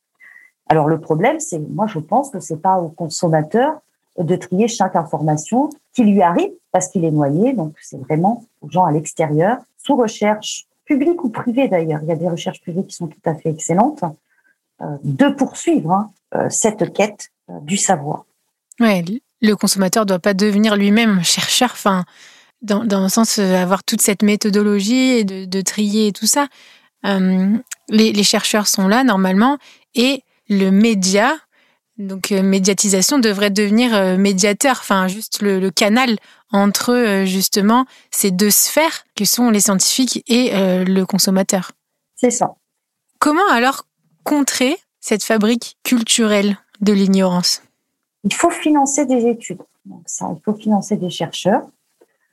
Alors 0.67 0.89
le 0.89 0.99
problème, 0.99 1.39
c'est, 1.39 1.59
moi 1.59 1.88
je 1.88 1.99
pense 1.99 2.29
que 2.29 2.41
c'est 2.41 2.62
pas 2.62 2.77
au 2.77 2.89
consommateur 2.89 3.79
de 4.17 4.36
trier 4.36 4.67
chaque 4.67 4.95
information 4.95 5.69
qui 5.93 6.04
lui 6.04 6.21
arrive 6.21 6.52
parce 6.71 6.89
qu'il 6.89 7.06
est 7.06 7.12
noyé. 7.12 7.54
Donc, 7.54 7.76
c'est 7.82 7.99
vraiment 7.99 8.45
aux 8.62 8.69
gens 8.69 8.86
à 8.86 8.91
l'extérieur, 8.91 9.58
sous 9.78 9.95
recherche 9.95 10.65
publique 10.86 11.23
ou 11.23 11.30
privée 11.30 11.67
d'ailleurs. 11.67 12.02
Il 12.04 12.10
y 12.10 12.12
a 12.12 12.15
des 12.15 12.30
recherches 12.30 12.62
privées 12.62 12.86
qui 12.86 12.95
sont 12.95 13.08
tout 13.08 13.21
à 13.26 13.36
fait 13.36 13.49
excellentes, 13.49 14.04
euh, 14.82 14.97
de 15.04 15.30
poursuivre 15.30 15.91
hein, 15.91 16.12
euh, 16.36 16.49
cette 16.49 16.93
quête 16.93 17.30
euh, 17.49 17.60
du 17.62 17.78
savoir. 17.78 18.26
Oui, 18.80 19.21
le 19.41 19.56
consommateur 19.56 20.04
ne 20.04 20.10
doit 20.10 20.19
pas 20.19 20.34
devenir 20.34 20.76
lui-même 20.76 21.23
chercheur, 21.23 21.69
enfin, 21.71 22.04
dans, 22.62 22.84
le 22.84 23.10
sens 23.10 23.39
avoir 23.39 23.84
toute 23.84 24.02
cette 24.02 24.23
méthodologie 24.23 25.19
et 25.19 25.23
de, 25.23 25.62
trier 25.62 26.08
et 26.08 26.12
tout 26.12 26.26
ça. 26.26 26.47
les 27.04 28.23
chercheurs 28.23 28.67
sont 28.67 28.88
là 28.88 29.04
normalement 29.04 29.58
et 29.95 30.23
le 30.47 30.69
média 30.71 31.36
donc 31.97 32.32
euh, 32.32 32.41
médiatisation 32.41 33.19
devrait 33.19 33.51
devenir 33.51 33.93
euh, 33.95 34.17
médiateur, 34.17 34.77
enfin 34.79 35.08
juste 35.08 35.41
le, 35.41 35.69
canal 35.69 36.17
entre 36.51 36.93
euh, 36.93 37.25
justement 37.25 37.86
ces 38.12 38.32
deux 38.32 38.49
sphères 38.49 39.06
que 39.15 39.25
sont 39.25 39.49
les 39.49 39.60
scientifiques 39.60 40.23
et 40.27 40.51
le 40.53 41.03
consommateur. 41.03 41.71
C'est 42.15 42.32
ça. 42.32 42.56
Comment 43.19 43.47
alors 43.51 43.86
contrer 44.23 44.77
cette 44.99 45.23
fabrique 45.23 45.77
culturelle 45.84 46.58
de 46.82 46.93
l'ignorance? 46.93 47.62
Il 48.23 48.34
faut 48.34 48.49
financer 48.49 49.06
des 49.06 49.27
études. 49.27 49.62
ça, 50.06 50.29
il 50.36 50.41
faut 50.43 50.53
financer 50.53 50.95
des 50.95 51.10
chercheurs 51.10 51.62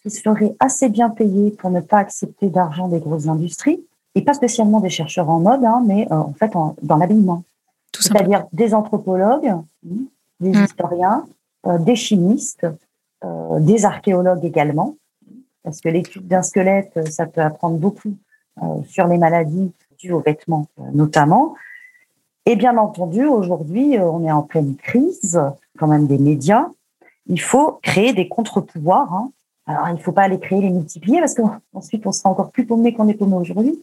qui 0.02 0.10
seraient 0.10 0.54
assez 0.60 0.88
bien 0.88 1.10
payés 1.10 1.50
pour 1.50 1.70
ne 1.70 1.80
pas 1.80 1.98
accepter 1.98 2.48
d'argent 2.48 2.88
des 2.88 3.00
grosses 3.00 3.26
industries 3.26 3.80
et 4.14 4.22
pas 4.22 4.34
spécialement 4.34 4.80
des 4.80 4.90
chercheurs 4.90 5.28
en 5.28 5.40
mode, 5.40 5.64
hein, 5.64 5.82
mais 5.86 6.10
en 6.10 6.32
fait 6.32 6.52
dans 6.82 6.96
l'habillement 6.96 7.44
c'est-à-dire 7.98 8.46
des 8.52 8.74
anthropologues, 8.74 9.54
des 10.40 10.50
mm. 10.50 10.64
historiens, 10.64 11.26
euh, 11.66 11.78
des 11.78 11.96
chimistes, 11.96 12.66
euh, 13.24 13.60
des 13.60 13.84
archéologues 13.84 14.44
également, 14.44 14.96
parce 15.62 15.80
que 15.80 15.88
l'étude 15.88 16.26
d'un 16.26 16.42
squelette, 16.42 16.92
euh, 16.96 17.06
ça 17.06 17.26
peut 17.26 17.42
apprendre 17.42 17.76
beaucoup 17.76 18.14
sur 18.86 19.06
les 19.06 19.16
maladies 19.16 19.72
dues 19.98 20.12
aux 20.12 20.20
vêtements 20.20 20.66
notamment. 20.92 21.54
Et 22.44 22.56
bien 22.56 22.76
entendu, 22.76 23.24
aujourd'hui, 23.24 23.96
on 23.98 24.22
est 24.22 24.32
en 24.32 24.42
pleine 24.42 24.76
crise, 24.76 25.40
quand 25.78 25.86
même 25.86 26.06
des 26.06 26.18
médias. 26.18 26.68
Il 27.26 27.40
faut 27.40 27.78
créer 27.82 28.12
des 28.12 28.28
contre-pouvoirs. 28.28 29.14
Hein. 29.14 29.30
Alors, 29.64 29.88
il 29.88 29.94
ne 29.94 29.98
faut 29.98 30.12
pas 30.12 30.24
aller 30.24 30.38
créer 30.38 30.60
les 30.60 30.68
multiplier 30.68 31.20
parce 31.20 31.34
qu'ensuite, 31.34 32.06
on 32.06 32.12
sera 32.12 32.28
encore 32.28 32.50
plus 32.50 32.66
paumé 32.66 32.92
qu'on 32.92 33.08
est 33.08 33.14
paumé 33.14 33.36
aujourd'hui. 33.36 33.82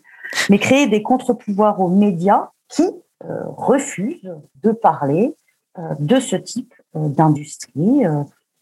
Mais 0.51 0.59
créer 0.59 0.85
des 0.85 1.01
contre-pouvoirs 1.01 1.81
aux 1.81 1.89
médias 1.89 2.49
qui 2.67 2.83
refuse 3.23 4.31
de 4.63 4.71
parler 4.71 5.35
euh, 5.79 5.93
de 5.99 6.19
ce 6.19 6.35
type 6.35 6.73
euh, 6.95 7.07
d'industrie 7.07 8.01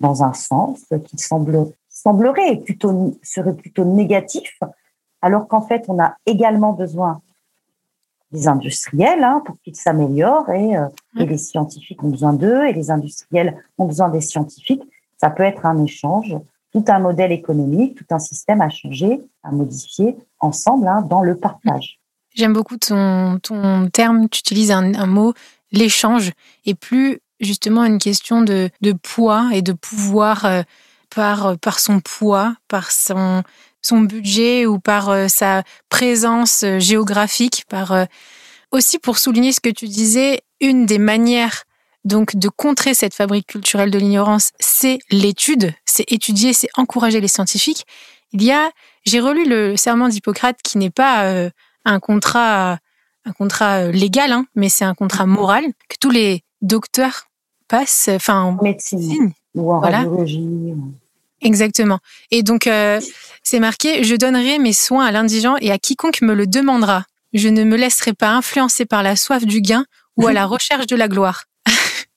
dans 0.02 0.24
un 0.24 0.34
sens 0.34 0.84
qui 1.06 1.18
semble, 1.18 1.72
semblerait 1.88 2.58
plutôt, 2.58 3.18
serait 3.24 3.54
plutôt 3.54 3.86
négatif, 3.86 4.60
alors 5.22 5.48
qu'en 5.48 5.62
fait, 5.62 5.86
on 5.88 5.98
a 6.02 6.18
également 6.26 6.74
besoin 6.74 7.22
des 8.32 8.50
industriels 8.50 9.24
hein, 9.24 9.42
pour 9.46 9.56
qu'ils 9.62 9.78
s'améliorent 9.78 10.50
et, 10.50 10.74
et, 11.18 11.26
les 11.26 11.38
scientifiques 11.38 12.04
ont 12.04 12.10
besoin 12.10 12.34
d'eux 12.34 12.66
et 12.66 12.74
les 12.74 12.92
industriels 12.92 13.64
ont 13.78 13.86
besoin 13.86 14.10
des 14.10 14.20
scientifiques. 14.20 14.84
Ça 15.18 15.30
peut 15.30 15.44
être 15.44 15.66
un 15.66 15.82
échange, 15.82 16.36
tout 16.74 16.84
un 16.90 17.00
modèle 17.00 17.32
économique, 17.32 17.96
tout 17.96 18.14
un 18.14 18.20
système 18.20 18.60
à 18.60 18.70
changer, 18.70 19.22
à 19.44 19.52
modifier 19.52 20.18
ensemble 20.42 20.90
hein, 20.90 21.02
dans 21.02 21.22
le 21.22 21.38
partage. 21.38 22.02
J'aime 22.36 22.52
beaucoup 22.52 22.76
ton, 22.76 23.40
ton 23.40 23.90
terme, 23.90 24.28
tu 24.28 24.40
utilises 24.40 24.72
un, 24.72 25.06
mot, 25.06 25.34
l'échange, 25.72 26.32
et 26.66 26.76
plus 26.76 27.22
justement 27.40 27.86
une 27.86 27.98
question 27.98 28.42
de, 28.42 28.70
de 28.82 28.92
poids 28.92 29.50
et 29.54 29.62
de 29.62 29.72
pouvoir 29.72 30.44
euh, 30.44 30.62
par, 31.10 31.58
par 31.58 31.80
son 31.80 32.02
poids, 32.02 32.58
par 32.68 32.92
son, 32.92 33.44
son 33.82 34.02
budget 34.02 34.66
ou 34.66 34.80
par 34.80 35.10
euh, 35.10 35.28
sa 35.30 35.64
présence 35.88 36.64
euh, 36.64 36.78
géographique, 36.80 37.64
par 37.70 38.06
aussi 38.72 39.00
pour 39.00 39.18
souligner 39.18 39.54
ce 39.54 39.62
que 39.62 39.70
tu 39.70 39.88
disais, 39.88 40.42
une 40.60 40.86
des 40.86 40.98
manières 41.00 41.64
donc 42.04 42.36
de 42.36 42.50
contrer 42.50 42.94
cette 42.94 43.16
fabrique 43.16 43.48
culturelle 43.48 43.90
de 43.90 43.98
l'ignorance, 43.98 44.52
c'est 44.60 45.00
l'étude, 45.10 45.74
c'est 45.86 46.12
étudier, 46.12 46.54
c'est 46.54 46.70
encourager 46.76 47.22
les 47.22 47.30
scientifiques. 47.30 47.86
Il 48.32 48.44
y 48.44 48.52
a, 48.52 48.70
j'ai 49.06 49.20
relu 49.20 49.46
le 49.48 49.76
serment 49.78 50.10
d'Hippocrate 50.10 50.58
qui 50.64 50.78
n'est 50.78 50.92
pas 50.92 51.50
un 51.86 52.00
contrat, 52.00 52.80
un 53.26 53.32
contrat 53.32 53.78
euh, 53.78 53.92
légal, 53.92 54.32
hein, 54.32 54.46
mais 54.56 54.70
c'est 54.70 54.86
un 54.86 54.96
contrat 54.96 55.26
moral 55.26 55.64
que 55.90 55.96
tous 56.00 56.10
les 56.10 56.44
docteurs 56.62 57.28
passent, 57.68 58.10
enfin 58.12 58.42
en 58.42 58.62
médecine 58.62 59.32
ou 59.56 59.72
en 59.72 59.80
radiologie. 59.80 60.74
Exactement. 61.42 62.00
Et 62.32 62.44
donc 62.44 62.68
euh, 62.68 63.00
c'est 63.44 63.60
marqué 63.60 64.04
je 64.04 64.16
donnerai 64.16 64.60
mes 64.60 64.74
soins 64.74 65.06
à 65.06 65.12
l'indigent 65.12 65.56
et 65.62 65.72
à 65.72 65.78
quiconque 65.78 66.22
me 66.22 66.34
le 66.34 66.48
demandera. 66.48 67.06
Je 67.34 67.50
ne 67.50 67.64
me 67.64 67.76
laisserai 67.76 68.14
pas 68.14 68.30
influencer 68.30 68.86
par 68.86 69.04
la 69.04 69.16
soif 69.16 69.46
du 69.46 69.62
gain 69.62 69.86
ou 70.18 70.28
à 70.28 70.34
la 70.34 70.46
recherche 70.48 70.88
de 70.88 70.96
la 70.96 71.08
gloire. 71.08 71.46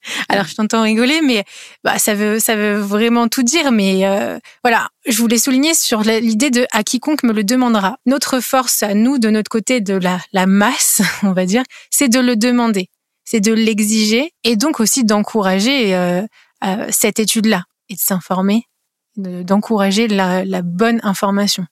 Alors 0.28 0.44
je 0.44 0.54
t'entends 0.54 0.82
rigoler, 0.82 1.20
mais 1.22 1.44
bah, 1.84 1.98
ça 1.98 2.14
veut 2.14 2.38
ça 2.38 2.56
veut 2.56 2.74
vraiment 2.74 3.28
tout 3.28 3.42
dire. 3.42 3.72
Mais 3.72 4.06
euh, 4.06 4.38
voilà, 4.62 4.88
je 5.06 5.18
voulais 5.18 5.38
souligner 5.38 5.74
sur 5.74 6.02
l'idée 6.02 6.50
de 6.50 6.66
à 6.72 6.82
quiconque 6.82 7.22
me 7.22 7.32
le 7.32 7.44
demandera. 7.44 7.98
Notre 8.06 8.40
force 8.40 8.82
à 8.82 8.94
nous, 8.94 9.18
de 9.18 9.30
notre 9.30 9.50
côté 9.50 9.80
de 9.80 9.94
la, 9.94 10.20
la 10.32 10.46
masse, 10.46 11.02
on 11.22 11.32
va 11.32 11.46
dire, 11.46 11.62
c'est 11.90 12.08
de 12.08 12.20
le 12.20 12.36
demander, 12.36 12.88
c'est 13.24 13.40
de 13.40 13.52
l'exiger 13.52 14.32
et 14.44 14.56
donc 14.56 14.80
aussi 14.80 15.04
d'encourager 15.04 15.94
euh, 15.94 16.22
euh, 16.64 16.86
cette 16.90 17.18
étude-là 17.18 17.64
et 17.88 17.94
de 17.94 18.00
s'informer, 18.00 18.64
d'encourager 19.16 20.08
la, 20.08 20.62
bonne 20.62 21.00
information. 21.02 21.64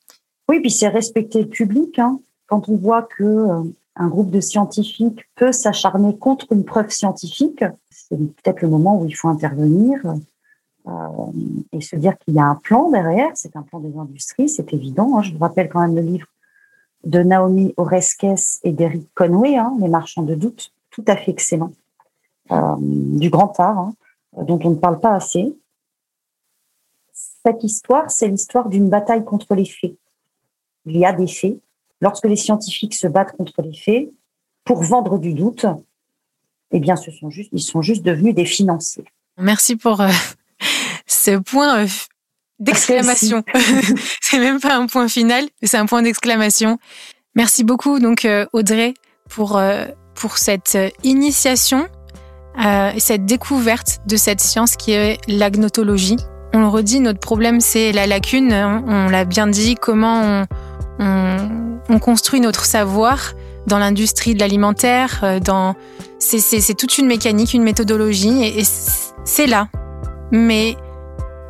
Oui, 0.48 0.60
puis 0.60 0.70
c'est 0.70 0.88
respecter 0.88 1.42
le 1.42 1.48
public. 1.48 1.98
Hein. 1.98 2.20
Quand 2.46 2.68
on 2.68 2.76
voit 2.76 3.02
que 3.02 3.48
un 3.96 4.08
groupe 4.08 4.30
de 4.30 4.40
scientifiques 4.40 5.26
peut 5.34 5.52
s'acharner 5.52 6.16
contre 6.16 6.52
une 6.52 6.64
preuve 6.64 6.90
scientifique, 6.90 7.64
c'est 7.90 8.16
peut-être 8.16 8.60
le 8.60 8.68
moment 8.68 9.00
où 9.00 9.06
il 9.06 9.16
faut 9.16 9.28
intervenir 9.28 9.98
euh, 10.86 10.90
et 11.72 11.80
se 11.80 11.96
dire 11.96 12.16
qu'il 12.18 12.34
y 12.34 12.38
a 12.38 12.44
un 12.44 12.54
plan 12.54 12.90
derrière. 12.90 13.30
C'est 13.34 13.56
un 13.56 13.62
plan 13.62 13.80
des 13.80 13.96
industries, 13.96 14.48
c'est 14.48 14.72
évident. 14.72 15.16
Hein. 15.16 15.22
Je 15.22 15.32
vous 15.32 15.38
rappelle 15.38 15.68
quand 15.68 15.80
même 15.80 15.96
le 15.96 16.02
livre 16.02 16.28
de 17.04 17.20
Naomi 17.22 17.72
Oreskes 17.76 18.60
et 18.62 18.72
d'Eric 18.72 19.08
Conway, 19.14 19.56
hein, 19.56 19.74
Les 19.80 19.88
marchands 19.88 20.22
de 20.22 20.34
doute, 20.34 20.72
tout 20.90 21.04
à 21.06 21.16
fait 21.16 21.30
excellent, 21.30 21.72
euh, 22.52 22.76
du 22.78 23.30
grand 23.30 23.58
art, 23.58 23.78
hein, 23.78 23.94
dont 24.42 24.60
on 24.62 24.70
ne 24.70 24.76
parle 24.76 25.00
pas 25.00 25.14
assez. 25.14 25.56
Cette 27.12 27.64
histoire, 27.64 28.10
c'est 28.10 28.28
l'histoire 28.28 28.68
d'une 28.68 28.90
bataille 28.90 29.24
contre 29.24 29.54
les 29.54 29.64
faits. 29.64 29.96
Il 30.84 30.96
y 30.96 31.06
a 31.06 31.12
des 31.12 31.28
faits. 31.28 31.58
Lorsque 32.06 32.26
les 32.26 32.36
scientifiques 32.36 32.94
se 32.94 33.08
battent 33.08 33.36
contre 33.36 33.62
les 33.62 33.74
faits, 33.74 34.08
pour 34.64 34.80
vendre 34.84 35.18
du 35.18 35.34
doute, 35.34 35.66
eh 36.70 36.78
bien, 36.78 36.94
ce 36.94 37.10
sont 37.10 37.30
juste, 37.30 37.48
ils 37.52 37.60
sont 37.60 37.82
juste 37.82 38.04
devenus 38.04 38.32
des 38.32 38.44
financiers. 38.44 39.06
Merci 39.38 39.74
pour 39.74 40.00
euh, 40.00 40.08
ce 41.08 41.36
point 41.36 41.80
euh, 41.80 41.86
d'exclamation. 42.60 43.42
c'est 44.20 44.38
même 44.38 44.60
pas 44.60 44.76
un 44.76 44.86
point 44.86 45.08
final, 45.08 45.46
c'est 45.64 45.78
un 45.78 45.86
point 45.86 46.02
d'exclamation. 46.02 46.78
Merci 47.34 47.64
beaucoup, 47.64 47.98
donc, 47.98 48.24
euh, 48.24 48.46
Audrey, 48.52 48.94
pour, 49.28 49.60
pour 50.14 50.38
cette 50.38 50.78
initiation, 51.02 51.88
cette 52.98 53.26
découverte 53.26 53.98
de 54.06 54.16
cette 54.16 54.40
science 54.40 54.76
qui 54.76 54.92
est 54.92 55.18
l'agnotologie. 55.26 56.18
On 56.52 56.60
le 56.60 56.68
redit, 56.68 57.00
notre 57.00 57.18
problème, 57.18 57.60
c'est 57.60 57.90
la 57.90 58.06
lacune. 58.06 58.52
On, 58.52 59.08
l'a 59.08 59.24
bien 59.24 59.48
dit, 59.48 59.74
comment 59.74 60.46
on, 61.00 61.75
construit 61.98 62.40
notre 62.40 62.64
savoir 62.64 63.34
dans 63.66 63.78
l'industrie 63.78 64.34
de 64.34 64.40
l'alimentaire. 64.40 65.20
Euh, 65.22 65.40
dans... 65.40 65.74
C'est 66.18 66.74
toute 66.74 66.98
une 66.98 67.06
mécanique, 67.06 67.54
une 67.54 67.62
méthodologie, 67.62 68.44
et 68.44 68.62
c'est 69.24 69.46
là. 69.46 69.68
Mais 70.32 70.76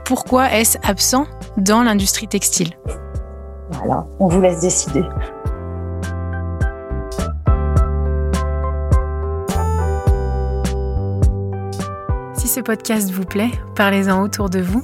pourquoi 0.05 0.53
est-ce 0.53 0.79
absent 0.83 1.27
dans 1.57 1.83
l'industrie 1.83 2.29
textile? 2.29 2.71
Voilà, 3.71 4.07
on 4.21 4.29
vous 4.29 4.41
laisse 4.41 4.61
décider. 4.61 5.03
Si 12.37 12.49
ce 12.49 12.61
podcast 12.61 13.11
vous 13.11 13.25
plaît, 13.25 13.51
parlez-en 13.75 14.23
autour 14.23 14.51
de 14.51 14.61
vous 14.61 14.83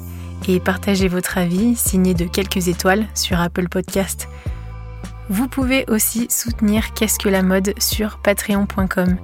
et 0.48 0.58
partagez 0.58 1.08
votre 1.08 1.38
avis 1.38 1.76
signé 1.76 2.14
de 2.14 2.24
quelques 2.24 2.68
étoiles 2.68 3.06
sur 3.14 3.40
Apple 3.40 3.68
Podcast. 3.68 4.28
Vous 5.28 5.48
pouvez 5.48 5.84
aussi 5.88 6.26
soutenir 6.30 6.94
Qu'est-ce 6.94 7.18
que 7.18 7.28
la 7.28 7.42
mode 7.42 7.74
sur 7.78 8.18
patreon.com. 8.18 9.16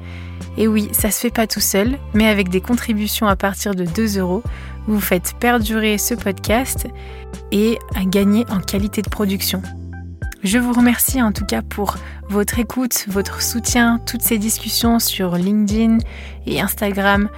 Et 0.56 0.66
oui, 0.66 0.88
ça 0.92 1.10
se 1.10 1.20
fait 1.20 1.30
pas 1.30 1.46
tout 1.46 1.60
seul, 1.60 1.98
mais 2.14 2.28
avec 2.28 2.48
des 2.48 2.60
contributions 2.60 3.26
à 3.26 3.36
partir 3.36 3.74
de 3.74 3.84
2 3.84 4.18
euros, 4.18 4.42
vous 4.86 5.00
faites 5.00 5.34
perdurer 5.38 5.98
ce 5.98 6.14
podcast 6.14 6.86
et 7.52 7.78
gagner 8.06 8.44
en 8.50 8.60
qualité 8.60 9.02
de 9.02 9.10
production. 9.10 9.62
Je 10.42 10.58
vous 10.58 10.72
remercie 10.72 11.20
en 11.20 11.32
tout 11.32 11.44
cas 11.44 11.62
pour 11.62 11.96
votre 12.28 12.58
écoute, 12.58 13.06
votre 13.08 13.42
soutien, 13.42 14.00
toutes 14.06 14.22
ces 14.22 14.38
discussions 14.38 14.98
sur 14.98 15.34
LinkedIn 15.34 15.98
et 16.46 16.60
Instagram. 16.60 17.28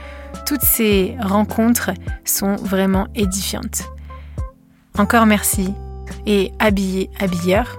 Toutes 0.47 0.63
ces 0.63 1.17
rencontres 1.21 1.91
sont 2.25 2.57
vraiment 2.57 3.09
édifiantes. 3.15 3.85
Encore 4.99 5.27
merci 5.27 5.73
et 6.27 6.53
habillé, 6.59 7.11
habilleur. 7.19 7.79